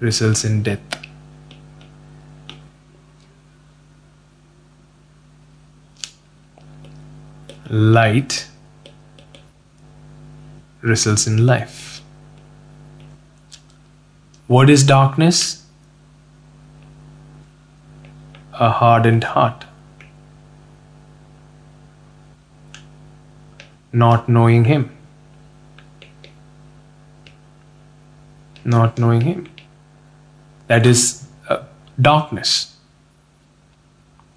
results 0.00 0.44
in 0.44 0.64
death. 0.64 0.80
Light 7.70 8.48
results 10.80 11.28
in 11.28 11.46
life. 11.46 12.02
What 14.48 14.68
is 14.68 14.82
darkness? 14.84 15.64
A 18.54 18.70
hardened 18.70 19.22
heart. 19.22 19.66
Not 23.92 24.28
knowing 24.28 24.64
Him. 24.64 24.90
Not 28.64 28.98
knowing 28.98 29.20
Him. 29.22 29.48
That 30.68 30.86
is 30.86 31.26
uh, 31.48 31.64
darkness. 32.00 32.76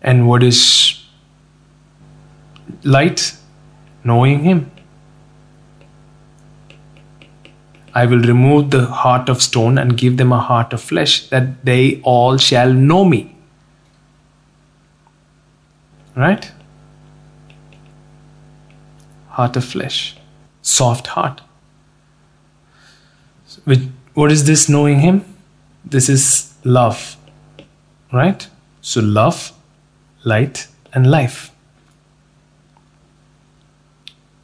And 0.02 0.28
what 0.28 0.44
is 0.44 1.04
light? 2.84 3.36
Knowing 4.04 4.44
Him. 4.44 4.72
I 7.94 8.06
will 8.06 8.20
remove 8.20 8.72
the 8.72 8.88
heart 8.88 9.30
of 9.30 9.42
stone 9.42 9.78
and 9.78 9.98
give 9.98 10.18
them 10.18 10.34
a 10.34 10.40
heart 10.40 10.74
of 10.74 10.82
flesh, 10.82 11.30
that 11.30 11.64
they 11.64 12.02
all 12.04 12.38
shall 12.38 12.74
know 12.74 13.06
me. 13.06 13.38
Right? 16.14 16.52
Heart 19.30 19.56
of 19.56 19.64
flesh, 19.64 20.18
soft 20.62 21.08
heart. 21.08 21.42
What 24.16 24.32
is 24.32 24.46
this 24.46 24.68
knowing 24.68 25.00
Him? 25.02 25.24
This 25.84 26.10
is 26.10 26.54
love. 26.64 27.18
Right? 28.12 28.48
So, 28.82 29.02
love, 29.02 29.52
light, 30.24 30.68
and 30.94 31.10
life. 31.10 31.52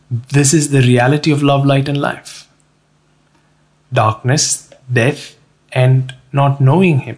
This 0.10 0.54
is 0.54 0.72
the 0.72 0.82
reality 0.82 1.32
of 1.32 1.42
love, 1.42 1.66
light, 1.66 1.90
and 1.90 2.00
life 2.00 2.48
darkness, 3.94 4.70
death, 4.92 5.36
and 5.72 6.16
not 6.32 6.62
knowing 6.62 7.00
Him. 7.00 7.18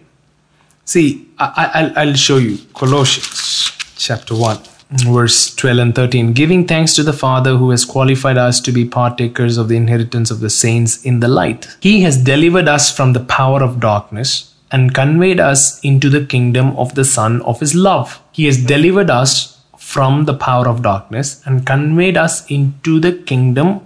See, 0.84 1.28
I, 1.38 2.04
will 2.04 2.14
show 2.14 2.36
you 2.36 2.58
Colossians 2.74 3.70
chapter 3.96 4.34
1, 4.34 4.58
verse 4.90 5.54
12 5.54 5.78
and 5.78 5.94
13. 5.94 6.32
Giving 6.32 6.66
thanks 6.66 6.94
to 6.94 7.02
the 7.02 7.12
Father 7.12 7.56
who 7.56 7.70
has 7.70 7.84
qualified 7.84 8.38
us 8.38 8.60
to 8.60 8.72
be 8.72 8.84
partakers 8.84 9.56
of 9.56 9.68
the 9.68 9.76
inheritance 9.76 10.30
of 10.30 10.40
the 10.40 10.50
saints 10.50 11.04
in 11.04 11.20
the 11.20 11.28
light. 11.28 11.68
He 11.80 12.02
has 12.02 12.22
delivered 12.22 12.68
us 12.68 12.94
from 12.94 13.12
the 13.12 13.24
power 13.24 13.62
of 13.62 13.80
darkness 13.80 14.54
and 14.70 14.94
conveyed 14.94 15.40
us 15.40 15.80
into 15.80 16.10
the 16.10 16.24
kingdom 16.24 16.76
of 16.76 16.94
the 16.94 17.04
Son 17.04 17.42
of 17.42 17.60
His 17.60 17.74
love. 17.74 18.20
He 18.32 18.46
has 18.46 18.64
delivered 18.64 19.10
us 19.10 19.60
from 19.78 20.24
the 20.24 20.34
power 20.34 20.68
of 20.68 20.82
darkness 20.82 21.42
and 21.46 21.66
conveyed 21.66 22.16
us 22.16 22.48
into 22.50 22.98
the 22.98 23.12
kingdom 23.12 23.80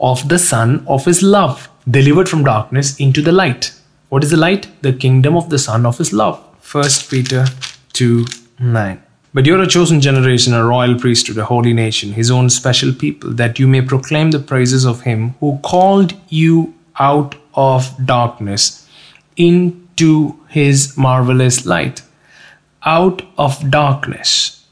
of 0.00 0.28
the 0.28 0.38
Son 0.38 0.84
of 0.86 1.04
His 1.04 1.22
love 1.22 1.68
delivered 1.90 2.28
from 2.28 2.44
darkness 2.44 2.98
into 2.98 3.22
the 3.22 3.32
light. 3.32 3.72
What 4.08 4.24
is 4.24 4.30
the 4.30 4.36
light? 4.36 4.68
The 4.82 4.92
kingdom 4.92 5.36
of 5.36 5.50
the 5.50 5.58
Son 5.58 5.86
of 5.86 5.98
His 5.98 6.12
love. 6.12 6.38
1 6.72 6.84
Peter 7.08 7.46
2 7.92 8.26
9. 8.60 9.01
But 9.34 9.46
you're 9.46 9.62
a 9.62 9.66
chosen 9.66 10.02
generation, 10.02 10.52
a 10.52 10.64
royal 10.64 10.98
priesthood, 10.98 11.38
a 11.38 11.46
holy 11.46 11.72
nation, 11.72 12.12
his 12.12 12.30
own 12.30 12.50
special 12.50 12.92
people, 12.92 13.30
that 13.30 13.58
you 13.58 13.66
may 13.66 13.80
proclaim 13.80 14.30
the 14.30 14.38
praises 14.38 14.84
of 14.84 15.02
him 15.02 15.34
who 15.40 15.58
called 15.62 16.12
you 16.28 16.74
out 16.98 17.34
of 17.54 17.94
darkness 18.04 18.86
into 19.36 20.38
his 20.48 20.98
marvelous 20.98 21.64
light. 21.64 22.02
Out 22.84 23.22
of 23.38 23.70
darkness 23.70 24.66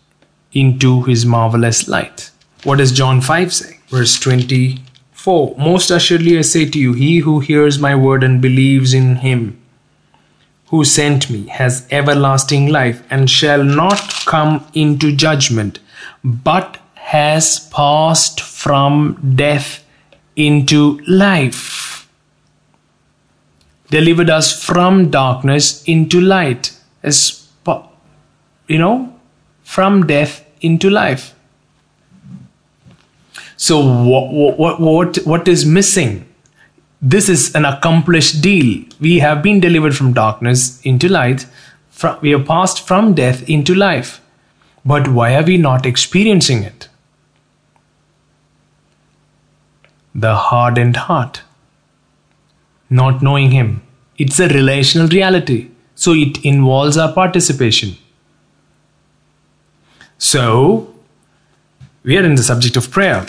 into 0.53 1.03
his 1.05 1.25
marvelous 1.25 1.89
light. 1.89 2.31
What 2.65 2.79
does 2.79 2.93
John 2.93 3.23
5 3.23 3.55
say? 3.55 3.79
Verse 3.89 4.19
24 4.19 5.55
most 5.59 5.91
assuredly 5.91 6.39
I 6.39 6.43
say 6.43 6.69
to 6.69 6.79
you, 6.79 6.93
he 6.93 7.19
who 7.19 7.41
hears 7.41 7.79
my 7.79 7.95
word 7.95 8.23
and 8.23 8.41
believes 8.41 8.95
in 8.95 9.17
him 9.17 9.60
who 10.71 10.85
sent 10.85 11.29
me 11.29 11.47
has 11.49 11.87
everlasting 11.91 12.69
life 12.69 13.03
and 13.11 13.29
shall 13.29 13.63
not 13.65 14.15
come 14.25 14.65
into 14.73 15.15
judgment, 15.15 15.81
but 16.23 16.79
has 16.95 17.69
passed 17.71 18.41
from 18.41 19.35
death 19.35 19.85
into 20.37 21.01
life. 21.09 22.09
Delivered 23.89 24.31
us 24.31 24.65
from 24.65 25.11
darkness 25.11 25.83
into 25.85 26.21
light, 26.21 26.73
as 27.03 27.49
you 28.69 28.79
know, 28.79 29.13
from 29.65 30.07
death 30.07 30.45
into 30.61 30.89
life. 30.89 31.35
So 33.57 33.81
what, 33.81 34.33
what, 34.57 34.81
what, 34.81 35.17
what 35.27 35.49
is 35.49 35.67
missing? 35.67 36.30
This 37.03 37.31
is 37.31 37.55
an 37.55 37.65
accomplished 37.65 38.43
deal. 38.43 38.85
We 39.01 39.21
have 39.21 39.43
been 39.43 39.59
delivered 39.59 39.97
from 39.97 40.13
darkness 40.13 40.81
into 40.83 41.09
light. 41.09 41.47
We 42.21 42.31
have 42.31 42.47
passed 42.47 42.87
from 42.87 43.15
death 43.15 43.49
into 43.49 43.75
life. 43.75 44.21
But 44.85 45.09
why 45.09 45.35
are 45.35 45.43
we 45.43 45.57
not 45.57 45.87
experiencing 45.87 46.63
it? 46.63 46.89
The 50.15 50.35
hardened 50.35 50.97
heart. 50.97 51.43
Not 52.91 53.23
knowing 53.23 53.51
Him. 53.51 53.83
It's 54.19 54.39
a 54.39 54.49
relational 54.49 55.09
reality. 55.09 55.71
So 55.95 56.13
it 56.13 56.45
involves 56.45 56.99
our 56.99 57.13
participation. 57.13 57.97
So, 60.19 60.95
we 62.03 62.19
are 62.19 62.23
in 62.23 62.35
the 62.35 62.43
subject 62.43 62.77
of 62.77 62.91
prayer. 62.91 63.27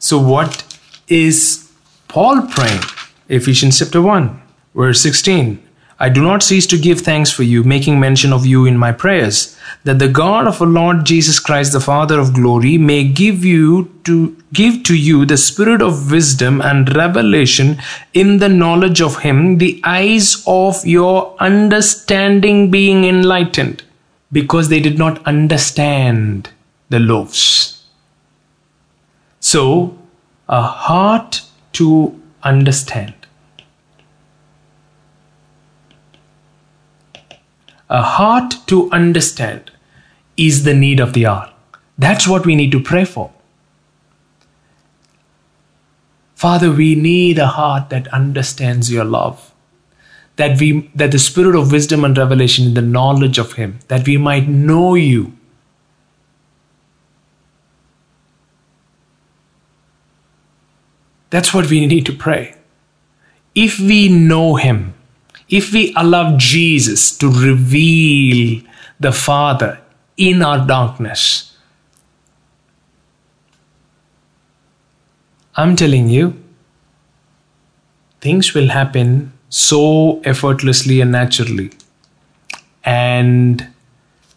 So, 0.00 0.18
what 0.18 0.64
is 1.06 1.70
Paul 2.08 2.42
praying? 2.48 2.82
Ephesians 3.28 3.78
chapter 3.78 4.00
1, 4.00 4.42
verse 4.74 5.00
16. 5.00 5.62
I 5.98 6.08
do 6.10 6.22
not 6.22 6.42
cease 6.42 6.66
to 6.66 6.78
give 6.78 7.00
thanks 7.00 7.30
for 7.30 7.42
you, 7.42 7.64
making 7.64 7.98
mention 7.98 8.32
of 8.32 8.44
you 8.44 8.66
in 8.66 8.76
my 8.76 8.92
prayers, 8.92 9.56
that 9.84 9.98
the 9.98 10.08
God 10.08 10.46
of 10.46 10.60
our 10.60 10.68
Lord 10.68 11.06
Jesus 11.06 11.38
Christ, 11.38 11.72
the 11.72 11.80
Father 11.80 12.20
of 12.20 12.34
glory, 12.34 12.76
may 12.76 13.04
give 13.04 13.44
you 13.44 13.90
to 14.04 14.36
give 14.52 14.82
to 14.84 14.96
you 14.96 15.24
the 15.24 15.38
spirit 15.38 15.80
of 15.80 16.10
wisdom 16.10 16.60
and 16.60 16.94
revelation 16.94 17.78
in 18.12 18.38
the 18.38 18.48
knowledge 18.48 19.00
of 19.00 19.20
him, 19.20 19.58
the 19.58 19.80
eyes 19.84 20.44
of 20.46 20.84
your 20.86 21.34
understanding 21.40 22.70
being 22.70 23.04
enlightened, 23.04 23.82
because 24.30 24.68
they 24.68 24.80
did 24.80 24.98
not 24.98 25.24
understand 25.26 26.50
the 26.90 27.00
loaves 27.00 27.76
so, 29.46 29.96
a 30.48 30.62
heart 30.62 31.42
to 31.74 32.20
understand. 32.42 33.14
A 37.88 38.02
heart 38.02 38.54
to 38.66 38.90
understand. 38.90 39.70
is 40.36 40.64
the 40.64 40.74
need 40.74 41.00
of 41.00 41.12
the 41.12 41.26
hour. 41.26 41.52
That's 41.98 42.28
what 42.28 42.44
we 42.44 42.54
need 42.54 42.72
to 42.72 42.80
pray 42.80 43.04
for. 43.04 43.32
Father, 46.34 46.70
we 46.70 46.94
need 46.94 47.38
a 47.38 47.46
heart 47.46 47.88
that 47.88 48.08
understands 48.08 48.92
your 48.92 49.04
love. 49.04 49.52
That 50.36 50.60
we 50.60 50.90
that 50.94 51.12
the 51.12 51.18
spirit 51.18 51.56
of 51.56 51.72
wisdom 51.72 52.04
and 52.04 52.16
revelation 52.16 52.66
in 52.66 52.74
the 52.74 52.82
knowledge 52.82 53.38
of 53.38 53.54
him, 53.54 53.78
that 53.88 54.06
we 54.06 54.18
might 54.18 54.46
know 54.46 54.94
you. 54.94 55.32
That's 61.30 61.54
what 61.54 61.70
we 61.70 61.86
need 61.86 62.04
to 62.06 62.12
pray. 62.12 62.54
If 63.54 63.80
we 63.80 64.10
know 64.10 64.56
him, 64.56 64.92
if 65.48 65.72
we 65.72 65.92
allow 65.96 66.36
Jesus 66.36 67.16
to 67.18 67.28
reveal 67.28 68.62
the 68.98 69.12
Father 69.12 69.80
in 70.16 70.42
our 70.42 70.66
darkness, 70.66 71.56
I'm 75.54 75.76
telling 75.76 76.08
you, 76.08 76.36
things 78.20 78.52
will 78.54 78.68
happen 78.68 79.32
so 79.48 80.20
effortlessly 80.22 81.00
and 81.00 81.12
naturally. 81.12 81.70
And 82.84 83.66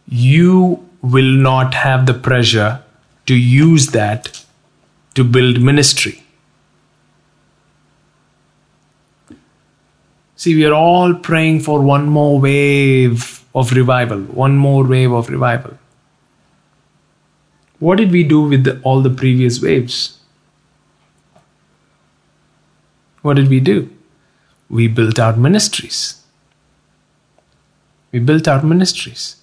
you 0.07 0.87
will 1.01 1.31
not 1.31 1.73
have 1.73 2.05
the 2.05 2.13
pressure 2.13 2.83
to 3.25 3.35
use 3.35 3.87
that 3.87 4.45
to 5.15 5.23
build 5.23 5.61
ministry. 5.61 6.23
See, 10.39 10.55
we 10.55 10.65
are 10.65 10.73
all 10.73 11.13
praying 11.15 11.59
for 11.59 11.81
one 11.81 12.05
more 12.05 12.39
wave 12.39 13.43
of 13.53 13.73
revival, 13.73 14.21
one 14.21 14.55
more 14.55 14.85
wave 14.85 15.11
of 15.11 15.27
revival. 15.29 15.77
What 17.79 17.97
did 17.97 18.13
we 18.13 18.23
do 18.23 18.43
with 18.43 18.63
the, 18.63 18.79
all 18.83 19.01
the 19.01 19.09
previous 19.09 19.61
waves? 19.61 20.17
What 23.21 23.33
did 23.33 23.49
we 23.49 23.59
do? 23.59 23.89
We 24.69 24.87
built 24.87 25.19
our 25.19 25.35
ministries. 25.35 26.23
We 28.13 28.19
built 28.19 28.47
our 28.47 28.63
ministries. 28.63 29.35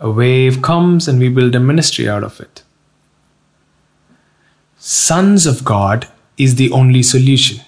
A 0.00 0.10
wave 0.10 0.62
comes 0.62 1.08
and 1.08 1.18
we 1.18 1.28
build 1.28 1.54
a 1.54 1.60
ministry 1.60 2.08
out 2.08 2.24
of 2.24 2.40
it. 2.40 2.62
Sons 4.78 5.44
of 5.44 5.62
God 5.62 6.08
is 6.38 6.54
the 6.54 6.70
only 6.70 7.02
solution. 7.02 7.60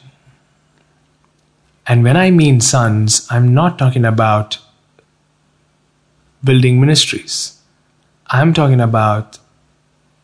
And 1.86 2.02
when 2.02 2.16
I 2.16 2.30
mean 2.30 2.60
sons, 2.60 3.26
I'm 3.30 3.54
not 3.54 3.78
talking 3.78 4.04
about 4.04 4.58
building 6.42 6.80
ministries. 6.80 7.60
I'm 8.28 8.52
talking 8.52 8.80
about 8.80 9.38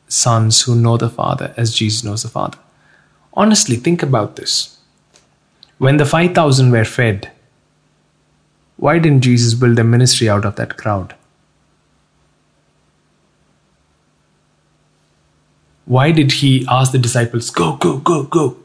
sons 0.09 0.63
who 0.63 0.75
know 0.75 0.97
the 0.97 1.09
Father 1.09 1.55
as 1.57 1.75
Jesus 1.75 2.03
knows 2.05 2.23
the 2.23 2.29
Father. 2.29 2.59
Honestly, 3.35 3.77
think 3.77 4.03
about 4.03 4.37
this. 4.37 4.79
When 5.79 5.97
the 5.97 6.05
5,000 6.05 6.71
were 6.71 6.85
fed, 6.85 7.31
why 8.77 8.99
didn't 8.99 9.23
Jesus 9.23 9.55
build 9.55 9.79
a 9.79 9.85
ministry 9.85 10.29
out 10.29 10.45
of 10.45 10.57
that 10.57 10.77
crowd? 10.77 11.15
Why 15.85 16.11
did 16.13 16.33
he 16.33 16.67
ask 16.69 16.93
the 16.93 16.99
disciples, 16.99 17.51
go, 17.51 17.77
go, 17.77 17.99
go, 17.99 18.25
go? 18.25 18.57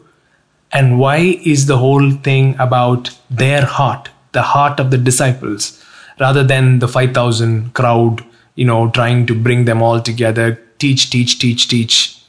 And 0.72 1.00
why 1.00 1.40
is 1.44 1.66
the 1.66 1.78
whole 1.78 2.12
thing 2.12 2.56
about 2.60 3.18
their 3.30 3.66
heart, 3.66 4.10
the 4.34 4.42
heart 4.42 4.80
of 4.80 4.92
the 4.92 4.98
disciples, 4.98 5.84
rather 6.20 6.44
than 6.44 6.80
the 6.80 6.88
5,000 6.88 7.74
crowd, 7.74 8.24
you 8.56 8.66
know, 8.66 8.90
trying 8.90 9.26
to 9.28 9.36
bring 9.36 9.66
them 9.66 9.82
all 9.82 10.02
together, 10.02 10.62
teach, 10.78 11.10
teach, 11.10 11.40
teach, 11.40 11.68
teach? 11.68 12.22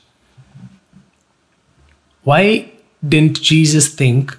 Why 2.23 2.71
didn't 3.07 3.41
Jesus 3.41 3.93
think, 3.95 4.37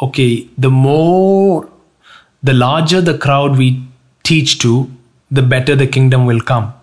okay, 0.00 0.48
the 0.58 0.70
more, 0.70 1.68
the 2.42 2.52
larger 2.52 3.00
the 3.00 3.16
crowd 3.18 3.56
we 3.56 3.82
teach 4.22 4.58
to, 4.60 4.90
the 5.30 5.42
better 5.42 5.74
the 5.74 5.86
kingdom 5.86 6.26
will 6.26 6.40
come? 6.40 6.74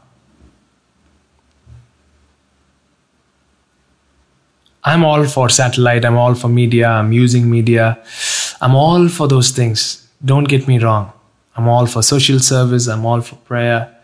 I'm 4.84 5.04
all 5.04 5.26
for 5.26 5.48
satellite, 5.50 6.06
I'm 6.06 6.18
all 6.18 6.34
for 6.34 6.48
media, 6.48 6.88
I'm 6.88 7.12
using 7.12 7.50
media, 7.50 8.00
I'm 8.62 8.76
all 8.76 9.08
for 9.10 9.28
those 9.28 9.52
things. 9.52 10.08
Don't 10.26 10.46
get 10.46 10.68
me 10.68 10.80
wrong. 10.80 11.12
I'm 11.56 11.68
all 11.68 11.86
for 11.86 12.02
social 12.02 12.40
service, 12.40 12.88
I'm 12.88 13.06
all 13.06 13.22
for 13.22 13.36
prayer. 13.36 13.96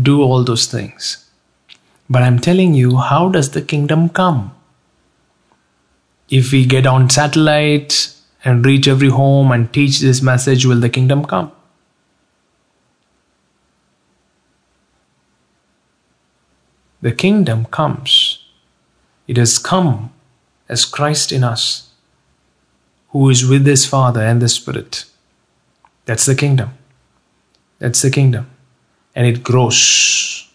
Do 0.00 0.22
all 0.22 0.44
those 0.44 0.66
things. 0.66 1.28
But 2.08 2.22
I'm 2.22 2.38
telling 2.38 2.74
you, 2.74 2.96
how 2.96 3.28
does 3.30 3.50
the 3.50 3.62
kingdom 3.62 4.08
come? 4.08 4.54
If 6.30 6.52
we 6.52 6.66
get 6.66 6.86
on 6.86 7.10
satellite 7.10 8.14
and 8.44 8.64
reach 8.64 8.86
every 8.86 9.08
home 9.08 9.50
and 9.50 9.72
teach 9.72 10.00
this 10.00 10.22
message, 10.22 10.64
will 10.64 10.80
the 10.80 10.88
kingdom 10.88 11.24
come? 11.24 11.50
The 17.00 17.12
kingdom 17.12 17.64
comes 17.66 18.21
it 19.26 19.36
has 19.36 19.58
come 19.58 20.12
as 20.68 20.84
Christ 20.84 21.32
in 21.32 21.44
us, 21.44 21.90
who 23.10 23.28
is 23.28 23.46
with 23.46 23.66
his 23.66 23.86
Father 23.86 24.22
and 24.22 24.40
the 24.40 24.48
Spirit. 24.48 25.04
That's 26.06 26.26
the 26.26 26.34
kingdom. 26.34 26.70
That's 27.78 28.02
the 28.02 28.10
kingdom. 28.10 28.50
And 29.14 29.26
it 29.26 29.42
grows. 29.42 30.50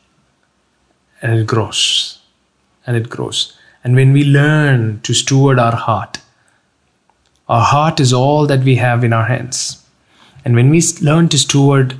And 1.22 1.40
it 1.40 1.48
grows. 1.48 2.20
And 2.86 2.98
it 2.98 3.10
grows. 3.10 3.56
And 3.84 3.96
when 3.96 4.12
we 4.12 4.24
learn 4.24 5.02
to 5.02 5.14
steward 5.14 5.60
our 5.60 5.76
heart, 5.76 6.20
our 7.48 7.64
heart 7.64 8.00
is 8.00 8.12
all 8.12 8.48
that 8.48 8.62
we 8.62 8.76
have 8.76 9.04
in 9.04 9.14
our 9.14 9.26
hands. 9.26 9.86
And 10.44 10.56
when 10.56 10.70
we 10.70 10.82
learn 11.02 11.30
to 11.30 11.38
steward 11.38 11.96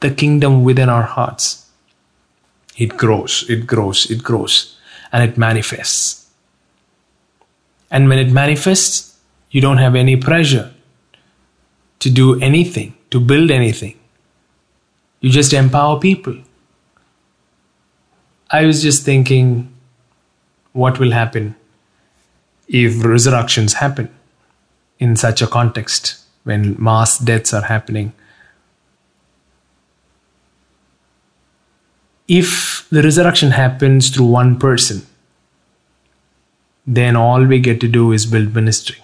the 0.00 0.10
kingdom 0.10 0.62
within 0.62 0.88
our 0.88 1.02
hearts, 1.02 1.68
it 2.76 2.96
grows, 2.96 3.44
it 3.48 3.66
grows, 3.66 4.10
it 4.10 4.22
grows 4.22 4.75
and 5.12 5.28
it 5.28 5.36
manifests. 5.36 6.26
And 7.90 8.08
when 8.08 8.18
it 8.18 8.30
manifests, 8.32 9.18
you 9.50 9.60
don't 9.60 9.78
have 9.78 9.94
any 9.94 10.16
pressure 10.16 10.72
to 12.00 12.10
do 12.10 12.40
anything, 12.40 12.94
to 13.10 13.20
build 13.20 13.50
anything. 13.50 13.98
You 15.20 15.30
just 15.30 15.52
empower 15.52 15.98
people. 15.98 16.36
I 18.50 18.64
was 18.66 18.82
just 18.82 19.04
thinking 19.04 19.72
what 20.72 20.98
will 20.98 21.10
happen 21.10 21.56
if 22.68 23.04
resurrections 23.04 23.74
happen 23.74 24.08
in 24.98 25.16
such 25.16 25.42
a 25.42 25.46
context 25.46 26.20
when 26.44 26.76
mass 26.78 27.18
deaths 27.18 27.54
are 27.54 27.62
happening. 27.62 28.12
If 32.28 32.86
the 32.90 33.02
resurrection 33.02 33.52
happens 33.52 34.10
through 34.10 34.26
one 34.26 34.58
person, 34.58 35.06
then 36.86 37.16
all 37.16 37.44
we 37.44 37.58
get 37.60 37.80
to 37.80 37.88
do 37.88 38.12
is 38.12 38.26
build 38.26 38.54
ministry. 38.54 38.98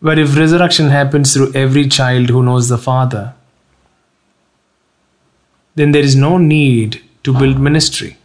But 0.00 0.18
if 0.18 0.36
resurrection 0.36 0.88
happens 0.88 1.34
through 1.34 1.52
every 1.54 1.88
child 1.88 2.28
who 2.28 2.42
knows 2.42 2.68
the 2.68 2.78
Father, 2.78 3.34
then 5.74 5.92
there 5.92 6.02
is 6.02 6.14
no 6.14 6.38
need 6.38 7.02
to 7.24 7.32
build 7.32 7.58
ministry. 7.58 8.16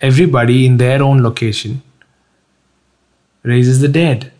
Everybody 0.00 0.66
in 0.66 0.76
their 0.76 1.02
own 1.02 1.22
location 1.22 1.82
raises 3.42 3.80
the 3.80 3.88
dead. 3.88 4.32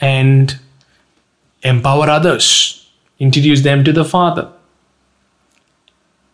And 0.00 0.58
empower 1.62 2.08
others, 2.08 2.90
introduce 3.18 3.62
them 3.62 3.84
to 3.84 3.92
the 3.92 4.04
Father, 4.04 4.50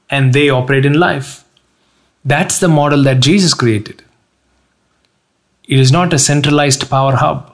and 0.09 0.33
they 0.33 0.49
operate 0.49 0.87
in 0.87 0.95
life. 0.95 1.45
That's 2.25 2.59
the 2.59 2.69
model 2.69 3.03
that 3.03 3.21
Jesus 3.21 3.55
created. 3.55 4.03
It 5.69 5.79
is 5.81 5.91
not 5.91 6.13
a 6.13 6.19
centralized 6.19 6.89
power 6.89 7.17
hub, 7.17 7.53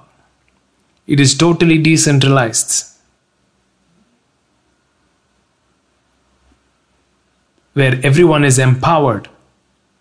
it 1.07 1.19
is 1.19 1.37
totally 1.37 1.79
decentralized. 1.79 2.89
Where 7.73 7.99
everyone 8.03 8.45
is 8.45 8.59
empowered 8.59 9.31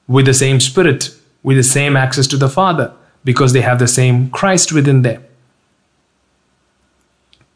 with 0.06 0.26
the 0.26 0.34
same 0.34 0.60
spirit, 0.60 1.16
with 1.42 1.56
the 1.56 1.64
same 1.64 1.96
access 1.96 2.28
to 2.28 2.38
the 2.38 2.50
Father, 2.50 2.94
because 3.24 3.54
they 3.54 3.62
have 3.62 3.80
the 3.80 3.88
same 3.88 4.30
Christ 4.30 4.74
within 4.74 5.04
them. 5.04 5.24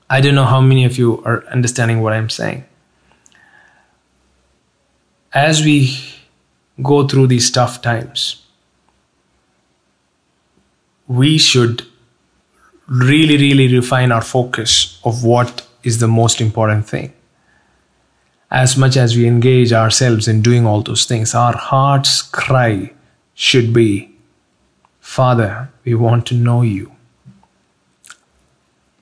I 0.10 0.22
don't 0.22 0.36
know 0.36 0.46
how 0.46 0.62
many 0.62 0.86
of 0.86 0.98
you 0.98 1.24
are 1.26 1.46
understanding 1.48 2.02
what 2.02 2.14
I'm 2.14 2.30
saying. 2.30 2.66
As 5.34 5.64
we 5.64 5.98
go 6.82 7.08
through 7.08 7.28
these 7.28 7.50
tough 7.52 7.82
times, 7.82 8.46
we 11.08 11.38
should 11.38 11.84
really, 12.88 13.38
really 13.38 13.74
refine 13.74 14.12
our 14.12 14.22
focus 14.22 15.00
of 15.04 15.24
what 15.24 15.68
is 15.84 16.00
the 16.00 16.08
most 16.08 16.40
important 16.40 16.88
thing. 16.88 17.14
As 18.52 18.78
much 18.78 18.96
as 18.96 19.18
we 19.18 19.28
engage 19.28 19.74
ourselves 19.74 20.28
in 20.28 20.42
doing 20.42 20.66
all 20.66 20.82
those 20.82 21.06
things, 21.06 21.34
our 21.34 21.58
heart's 21.58 22.22
cry 22.22 22.94
should 23.34 23.74
be 23.74 24.12
Father, 25.00 25.70
we 25.84 25.94
want 25.94 26.26
to 26.26 26.36
know 26.36 26.64
you. 26.64 26.95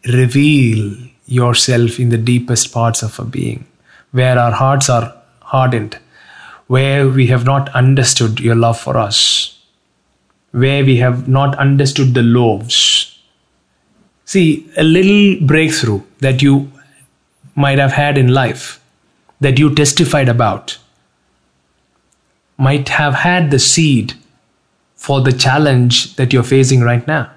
Reveal 0.08 0.98
yourself 1.26 2.00
in 2.00 2.10
the 2.10 2.18
deepest 2.18 2.74
parts 2.74 3.02
of 3.04 3.20
our 3.20 3.26
being, 3.26 3.66
where 4.12 4.38
our 4.38 4.52
hearts 4.52 4.90
are 4.90 5.16
hardened, 5.42 5.98
where 6.68 7.08
we 7.08 7.28
have 7.28 7.46
not 7.46 7.70
understood 7.70 8.40
your 8.40 8.56
love 8.56 8.80
for 8.80 8.98
us, 8.98 9.58
where 10.52 10.84
we 10.84 10.98
have 10.98 11.28
not 11.28 11.58
understood 11.58 12.14
the 12.14 12.22
loaves. 12.22 13.18
See, 14.26 14.70
a 14.78 14.84
little 14.84 15.46
breakthrough 15.48 16.02
that 16.20 16.42
you 16.42 16.72
might 17.56 17.80
have 17.80 17.94
had 17.94 18.18
in 18.18 18.28
life, 18.34 18.80
that 19.40 19.60
you 19.60 19.74
testified 19.74 20.30
about, 20.30 20.78
might 22.58 22.90
have 22.90 23.14
had 23.14 23.52
the 23.52 23.60
seed 23.60 24.14
for 24.96 25.22
the 25.22 25.34
challenge 25.34 26.16
that 26.16 26.34
you're 26.34 26.44
facing 26.44 26.82
right 26.82 27.06
now. 27.08 27.32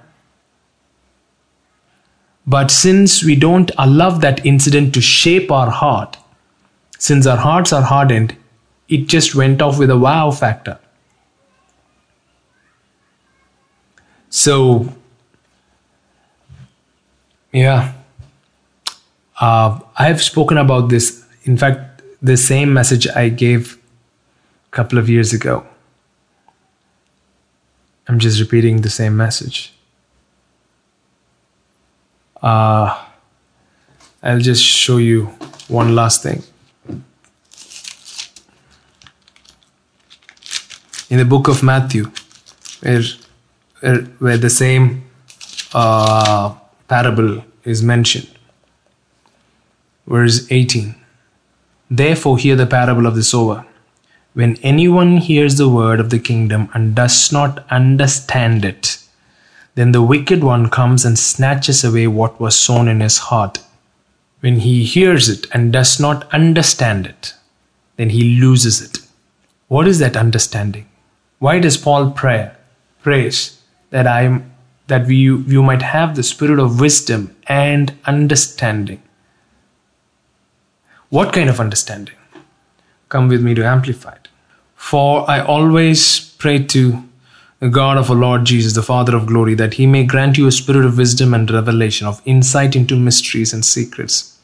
But 2.47 2.71
since 2.71 3.25
we 3.25 3.35
don't 3.35 3.71
allow 3.77 4.11
that 4.11 4.47
incident 4.47 4.95
to 4.95 5.01
shape 5.01 5.51
our 5.51 5.71
heart, 5.71 6.17
since 6.99 7.27
our 7.27 7.37
hearts 7.37 7.73
are 7.73 7.83
hardened, 7.83 8.37
it 8.89 9.09
just 9.09 9.35
went 9.35 9.61
off 9.61 9.79
with 9.79 9.91
a 9.91 9.99
wow 9.99 10.31
factor. 10.31 10.79
So, 14.31 14.93
yeah, 17.53 17.95
uh, 19.41 19.81
I 19.97 20.07
have 20.07 20.23
spoken 20.23 20.59
about 20.59 20.89
this. 20.89 21.25
In 21.45 21.57
fact, 21.57 22.03
the 22.23 22.37
same 22.37 22.73
message 22.73 23.09
I 23.09 23.29
gave 23.29 23.79
a 24.69 24.77
couple 24.77 24.99
of 24.99 25.09
years 25.09 25.33
ago. 25.33 25.67
I'm 28.09 28.19
just 28.19 28.39
repeating 28.41 28.83
the 28.83 28.91
same 28.91 29.17
message. 29.17 29.76
Uh, 32.47 33.05
I'll 34.23 34.39
just 34.39 34.63
show 34.63 34.99
you 34.99 35.25
one 35.67 35.97
last 35.97 36.23
thing. 36.23 36.45
In 41.11 41.19
the 41.19 41.25
book 41.25 41.49
of 41.49 41.65
Matthew, 41.65 42.13
where, 42.83 43.03
where, 44.21 44.39
the 44.39 44.49
same 44.49 45.05
uh, 45.75 46.55
parable 46.87 47.45
is 47.65 47.83
mentioned, 47.83 48.31
verse 50.07 50.47
18 50.49 50.95
Therefore, 51.91 52.39
hear 52.39 52.55
the 52.55 52.67
parable 52.67 53.07
of 53.07 53.17
the 53.17 53.25
sower. 53.25 53.67
When 54.35 54.57
anyone 54.63 55.17
hears 55.17 55.57
the 55.57 55.69
word 55.69 55.99
of 55.99 56.11
the 56.11 56.21
kingdom 56.21 56.69
and 56.75 56.95
does 56.95 57.33
not 57.33 57.65
understand 57.71 58.65
it, 58.65 58.99
then 59.77 59.93
the 59.93 60.03
wicked 60.03 60.43
one 60.43 60.71
comes 60.71 61.05
and 61.05 61.19
snatches 61.19 61.85
away 61.85 62.07
what 62.07 62.41
was 62.41 62.59
sown 62.59 62.89
in 62.89 63.01
his 63.01 63.19
heart. 63.19 63.61
When 64.41 64.61
he 64.61 64.85
hears 64.85 65.29
it 65.29 65.47
and 65.53 65.73
does 65.73 66.01
not 66.01 66.33
understand 66.33 67.07
it, 67.07 67.35
then 67.97 68.11
he 68.11 68.41
loses 68.41 68.81
it. 68.81 68.99
What 69.69 69.87
is 69.87 69.99
that 69.99 70.17
understanding? 70.17 70.89
Why 71.39 71.59
does 71.59 71.77
Paul 71.77 72.11
pray, 72.11 72.53
prays 73.03 73.61
that 73.91 74.07
I 74.07 74.41
that 74.87 75.07
we 75.07 75.17
you 75.17 75.63
might 75.63 75.83
have 75.83 76.17
the 76.17 76.23
spirit 76.23 76.59
of 76.59 76.81
wisdom 76.81 77.37
and 77.47 77.93
understanding? 78.07 79.03
What 81.11 81.35
kind 81.35 81.51
of 81.51 81.61
understanding? 81.61 82.15
Come 83.11 83.29
with 83.29 83.43
me 83.43 83.55
to 83.55 83.65
Amplified. 83.65 84.29
For 84.75 85.29
I 85.31 85.41
always 85.41 86.31
pray 86.39 86.65
to 86.65 87.03
God 87.61 87.97
of 87.97 88.11
our 88.11 88.17
Lord 88.17 88.45
Jesus, 88.45 88.75
the 88.75 88.83
Father 88.83 89.17
of 89.17 89.27
glory, 89.27 89.55
that 89.55 89.75
he 89.75 89.87
may 89.87 90.05
grant 90.05 90.37
you 90.37 90.47
a 90.47 90.53
spirit 90.53 90.85
of 90.85 90.99
wisdom 90.99 91.33
and 91.33 91.51
revelation, 91.51 92.07
of 92.07 92.21
insight 92.27 92.77
into 92.77 92.97
mysteries 92.97 93.55
and 93.55 93.65
secrets, 93.65 94.39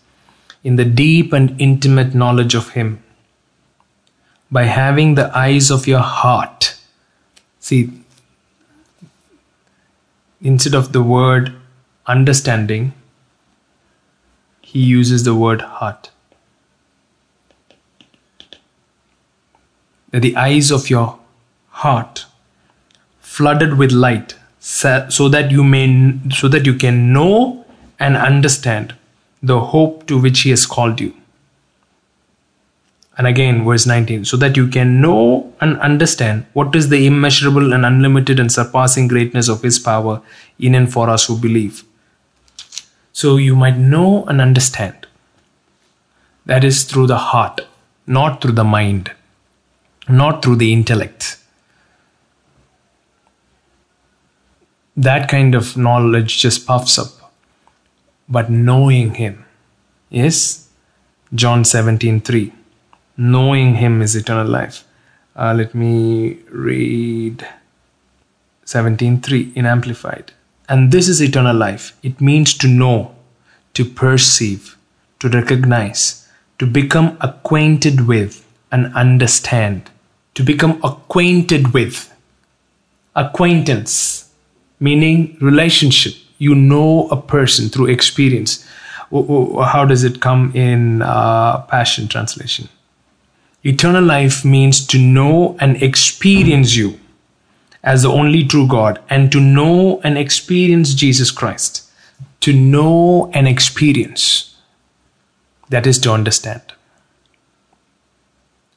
in 0.64 0.76
the 0.76 0.84
deep 0.86 1.32
and 1.32 1.60
intimate 1.60 2.14
knowledge 2.14 2.54
of 2.54 2.70
him, 2.70 3.02
by 4.50 4.64
having 4.64 5.14
the 5.14 5.36
eyes 5.36 5.70
of 5.70 5.86
your 5.86 6.00
heart. 6.00 6.78
See, 7.60 7.90
instead 10.40 10.74
of 10.74 10.92
the 10.92 11.02
word 11.02 11.54
understanding, 12.06 12.94
he 14.62 14.80
uses 14.80 15.24
the 15.24 15.34
word 15.34 15.60
heart. 15.60 16.10
That 20.10 20.20
The 20.20 20.36
eyes 20.36 20.70
of 20.70 20.88
your 20.88 21.18
heart 21.68 22.26
flooded 23.36 23.78
with 23.78 23.92
light 23.92 24.34
so 24.60 25.28
that 25.34 25.50
you 25.50 25.64
may 25.64 25.86
so 26.30 26.48
that 26.48 26.66
you 26.66 26.74
can 26.74 27.12
know 27.12 27.64
and 27.98 28.16
understand 28.16 28.94
the 29.42 29.58
hope 29.72 30.06
to 30.06 30.20
which 30.20 30.40
he 30.40 30.50
has 30.50 30.66
called 30.66 31.00
you. 31.00 31.14
And 33.18 33.26
again 33.26 33.64
verse 33.64 33.86
19 33.86 34.24
so 34.24 34.36
that 34.36 34.56
you 34.56 34.68
can 34.68 35.00
know 35.00 35.52
and 35.60 35.78
understand 35.80 36.46
what 36.52 36.76
is 36.76 36.88
the 36.88 37.06
immeasurable 37.06 37.72
and 37.72 37.86
unlimited 37.86 38.40
and 38.40 38.52
surpassing 38.52 39.08
greatness 39.08 39.48
of 39.48 39.62
his 39.62 39.78
power 39.78 40.20
in 40.58 40.74
and 40.74 40.92
for 40.92 41.08
us 41.10 41.26
who 41.26 41.36
believe. 41.38 41.84
So 43.12 43.36
you 43.36 43.54
might 43.56 43.76
know 43.76 44.24
and 44.24 44.40
understand. 44.40 45.06
That 46.46 46.64
is 46.64 46.84
through 46.84 47.06
the 47.08 47.18
heart 47.18 47.60
not 48.06 48.40
through 48.40 48.52
the 48.52 48.64
mind 48.64 49.12
not 50.08 50.42
through 50.42 50.56
the 50.56 50.72
intellect 50.72 51.38
that 54.96 55.28
kind 55.28 55.54
of 55.54 55.76
knowledge 55.76 56.38
just 56.38 56.66
puffs 56.66 56.98
up. 56.98 57.32
But 58.28 58.50
knowing 58.50 59.14
Him 59.14 59.44
is 60.10 60.68
John 61.34 61.64
17 61.64 62.20
3. 62.20 62.52
Knowing 63.16 63.76
Him 63.76 64.02
is 64.02 64.16
eternal 64.16 64.46
life. 64.46 64.84
Uh, 65.34 65.54
let 65.56 65.74
me 65.74 66.38
read 66.50 67.46
17.3 68.66 69.56
in 69.56 69.64
Amplified. 69.64 70.32
And 70.68 70.92
this 70.92 71.08
is 71.08 71.22
eternal 71.22 71.56
life. 71.56 71.96
It 72.02 72.20
means 72.20 72.56
to 72.58 72.68
know, 72.68 73.14
to 73.74 73.84
perceive, 73.84 74.76
to 75.20 75.28
recognize, 75.28 76.28
to 76.58 76.66
become 76.66 77.16
acquainted 77.20 78.06
with, 78.06 78.46
and 78.70 78.94
understand. 78.94 79.90
To 80.34 80.42
become 80.42 80.80
acquainted 80.82 81.74
with. 81.74 82.14
Acquaintance 83.14 84.31
meaning 84.82 85.36
relationship. 85.40 86.14
You 86.38 86.54
know 86.56 87.08
a 87.08 87.16
person 87.16 87.68
through 87.68 87.86
experience. 87.86 88.66
How 89.12 89.84
does 89.88 90.02
it 90.02 90.20
come 90.20 90.54
in 90.56 91.02
uh, 91.02 91.62
Passion 91.62 92.08
Translation? 92.08 92.68
Eternal 93.62 94.02
life 94.02 94.44
means 94.44 94.84
to 94.88 94.98
know 94.98 95.56
and 95.60 95.80
experience 95.80 96.74
you 96.74 96.98
as 97.84 98.02
the 98.02 98.08
only 98.08 98.44
true 98.44 98.66
God 98.66 99.00
and 99.08 99.30
to 99.30 99.40
know 99.40 100.00
and 100.02 100.18
experience 100.18 100.94
Jesus 100.94 101.30
Christ. 101.30 101.88
To 102.40 102.52
know 102.52 103.30
and 103.34 103.46
experience. 103.46 104.56
That 105.68 105.86
is 105.86 106.00
to 106.00 106.10
understand. 106.10 106.62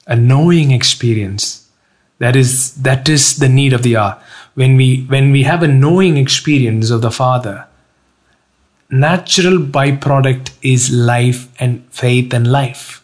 A 0.06 0.16
knowing 0.16 0.70
experience. 0.70 1.68
That 2.20 2.36
is, 2.36 2.76
that 2.84 3.10
is 3.10 3.38
the 3.38 3.50
need 3.50 3.74
of 3.74 3.82
the 3.82 3.98
hour 3.98 4.22
when 4.56 4.76
we 4.76 5.04
when 5.04 5.32
we 5.32 5.44
have 5.44 5.64
a 5.64 5.68
knowing 5.68 6.18
experience 6.18 6.90
of 6.90 7.02
the 7.02 7.12
father 7.12 7.68
natural 8.90 9.58
byproduct 9.58 10.52
is 10.62 10.92
life 10.92 11.48
and 11.60 11.86
faith 11.92 12.34
and 12.34 12.52
life. 12.52 13.04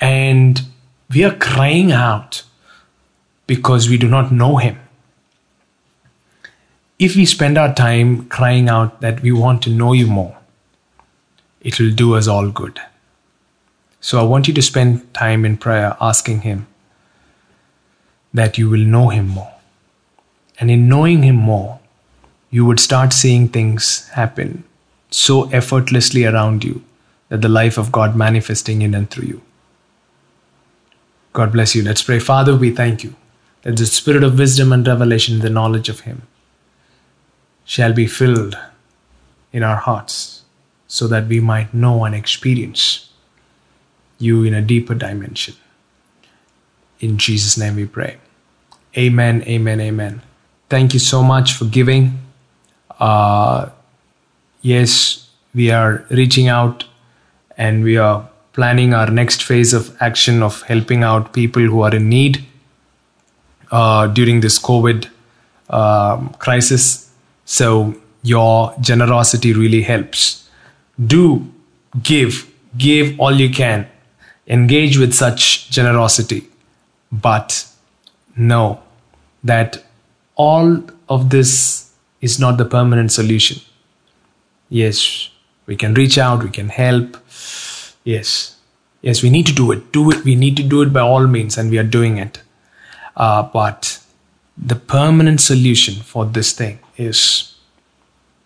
And 0.00 0.62
we 1.12 1.24
are 1.24 1.34
crying 1.34 1.92
out 1.92 2.42
because 3.46 3.88
we 3.88 3.98
do 3.98 4.08
not 4.08 4.32
know 4.32 4.56
him. 4.56 4.78
If 6.98 7.16
we 7.16 7.26
spend 7.26 7.58
our 7.58 7.74
time 7.74 8.26
crying 8.26 8.68
out 8.68 9.00
that 9.00 9.22
we 9.22 9.32
want 9.32 9.62
to 9.62 9.70
know 9.70 9.92
you 9.92 10.06
more 10.06 10.38
it 11.60 11.78
will 11.78 11.92
do 11.92 12.14
us 12.16 12.26
all 12.26 12.50
good. 12.50 12.80
So 14.00 14.18
i 14.18 14.22
want 14.24 14.48
you 14.48 14.54
to 14.54 14.62
spend 14.62 15.14
time 15.14 15.44
in 15.44 15.56
prayer 15.56 15.96
asking 16.00 16.40
him 16.40 16.66
that 18.34 18.58
you 18.58 18.68
will 18.70 18.84
know 18.84 19.08
Him 19.08 19.28
more. 19.28 19.52
And 20.58 20.70
in 20.70 20.88
knowing 20.88 21.22
Him 21.22 21.36
more, 21.36 21.80
you 22.50 22.64
would 22.64 22.80
start 22.80 23.12
seeing 23.12 23.48
things 23.48 24.08
happen 24.10 24.64
so 25.10 25.48
effortlessly 25.50 26.24
around 26.24 26.64
you 26.64 26.82
that 27.28 27.40
the 27.40 27.48
life 27.48 27.78
of 27.78 27.92
God 27.92 28.14
manifesting 28.14 28.82
in 28.82 28.94
and 28.94 29.10
through 29.10 29.26
you. 29.26 29.42
God 31.32 31.52
bless 31.52 31.74
you. 31.74 31.82
Let's 31.82 32.02
pray. 32.02 32.18
Father, 32.18 32.54
we 32.54 32.70
thank 32.70 33.02
you 33.02 33.14
that 33.62 33.76
the 33.76 33.86
spirit 33.86 34.22
of 34.22 34.38
wisdom 34.38 34.72
and 34.72 34.86
revelation, 34.86 35.38
the 35.38 35.48
knowledge 35.48 35.88
of 35.88 36.00
Him, 36.00 36.22
shall 37.64 37.92
be 37.92 38.06
filled 38.06 38.58
in 39.52 39.62
our 39.62 39.76
hearts 39.76 40.42
so 40.86 41.06
that 41.08 41.26
we 41.26 41.40
might 41.40 41.72
know 41.72 42.04
and 42.04 42.14
experience 42.14 43.08
you 44.18 44.44
in 44.44 44.52
a 44.52 44.60
deeper 44.60 44.94
dimension. 44.94 45.54
In 47.02 47.18
Jesus' 47.18 47.58
name 47.58 47.76
we 47.76 47.84
pray. 47.84 48.16
Amen, 48.96 49.42
amen, 49.42 49.80
amen. 49.80 50.22
Thank 50.70 50.94
you 50.94 51.00
so 51.00 51.22
much 51.22 51.52
for 51.52 51.64
giving. 51.64 52.18
Uh, 53.00 53.70
yes, 54.62 55.28
we 55.52 55.70
are 55.70 56.04
reaching 56.10 56.48
out 56.48 56.84
and 57.56 57.82
we 57.82 57.96
are 57.96 58.28
planning 58.52 58.94
our 58.94 59.10
next 59.10 59.42
phase 59.42 59.74
of 59.74 59.96
action 60.00 60.42
of 60.42 60.62
helping 60.62 61.02
out 61.02 61.32
people 61.32 61.62
who 61.62 61.82
are 61.82 61.94
in 61.94 62.08
need 62.08 62.44
uh, 63.72 64.06
during 64.06 64.40
this 64.40 64.58
COVID 64.58 65.08
um, 65.70 66.28
crisis. 66.38 67.10
So, 67.44 67.94
your 68.22 68.74
generosity 68.80 69.52
really 69.52 69.82
helps. 69.82 70.48
Do 71.04 71.50
give, 72.02 72.48
give 72.78 73.18
all 73.18 73.32
you 73.32 73.50
can, 73.50 73.88
engage 74.46 74.98
with 74.98 75.12
such 75.12 75.70
generosity, 75.70 76.46
but 77.12 77.68
know 78.36 78.82
that 79.44 79.84
all 80.34 80.82
of 81.08 81.30
this 81.30 81.92
is 82.20 82.40
not 82.40 82.56
the 82.56 82.64
permanent 82.64 83.12
solution. 83.12 83.60
Yes, 84.70 85.28
we 85.66 85.76
can 85.76 85.94
reach 85.94 86.16
out, 86.16 86.42
we 86.42 86.50
can 86.50 86.70
help. 86.70 87.16
Yes, 88.04 88.56
yes, 89.02 89.22
we 89.22 89.30
need 89.30 89.46
to 89.46 89.52
do 89.52 89.70
it. 89.72 89.92
Do 89.92 90.10
it. 90.10 90.24
We 90.24 90.34
need 90.34 90.56
to 90.56 90.62
do 90.62 90.80
it 90.82 90.92
by 90.92 91.00
all 91.00 91.26
means, 91.26 91.58
and 91.58 91.70
we 91.70 91.78
are 91.78 91.84
doing 91.84 92.16
it. 92.16 92.42
Uh, 93.16 93.42
but 93.42 94.00
the 94.56 94.76
permanent 94.76 95.40
solution 95.40 95.94
for 95.94 96.24
this 96.24 96.52
thing 96.52 96.78
is 96.96 97.54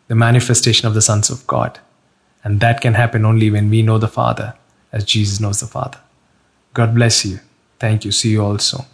the 0.09 0.15
manifestation 0.15 0.87
of 0.87 0.95
the 0.95 1.03
sons 1.03 1.31
of 1.31 1.47
God. 1.47 1.79
And 2.43 2.61
that 2.61 2.81
can 2.81 2.95
happen 2.95 3.25
only 3.25 3.51
when 3.51 3.71
we 3.71 3.83
know 3.83 3.99
the 3.99 4.09
Father 4.09 4.55
as 4.93 5.05
Jesus 5.05 5.41
knows 5.41 5.61
the 5.61 5.67
Father. 5.67 5.99
God 6.75 6.95
bless 6.95 7.25
you. 7.25 7.41
Thank 7.79 8.05
you. 8.05 8.13
See 8.13 8.31
you 8.31 8.43
also. 8.45 8.85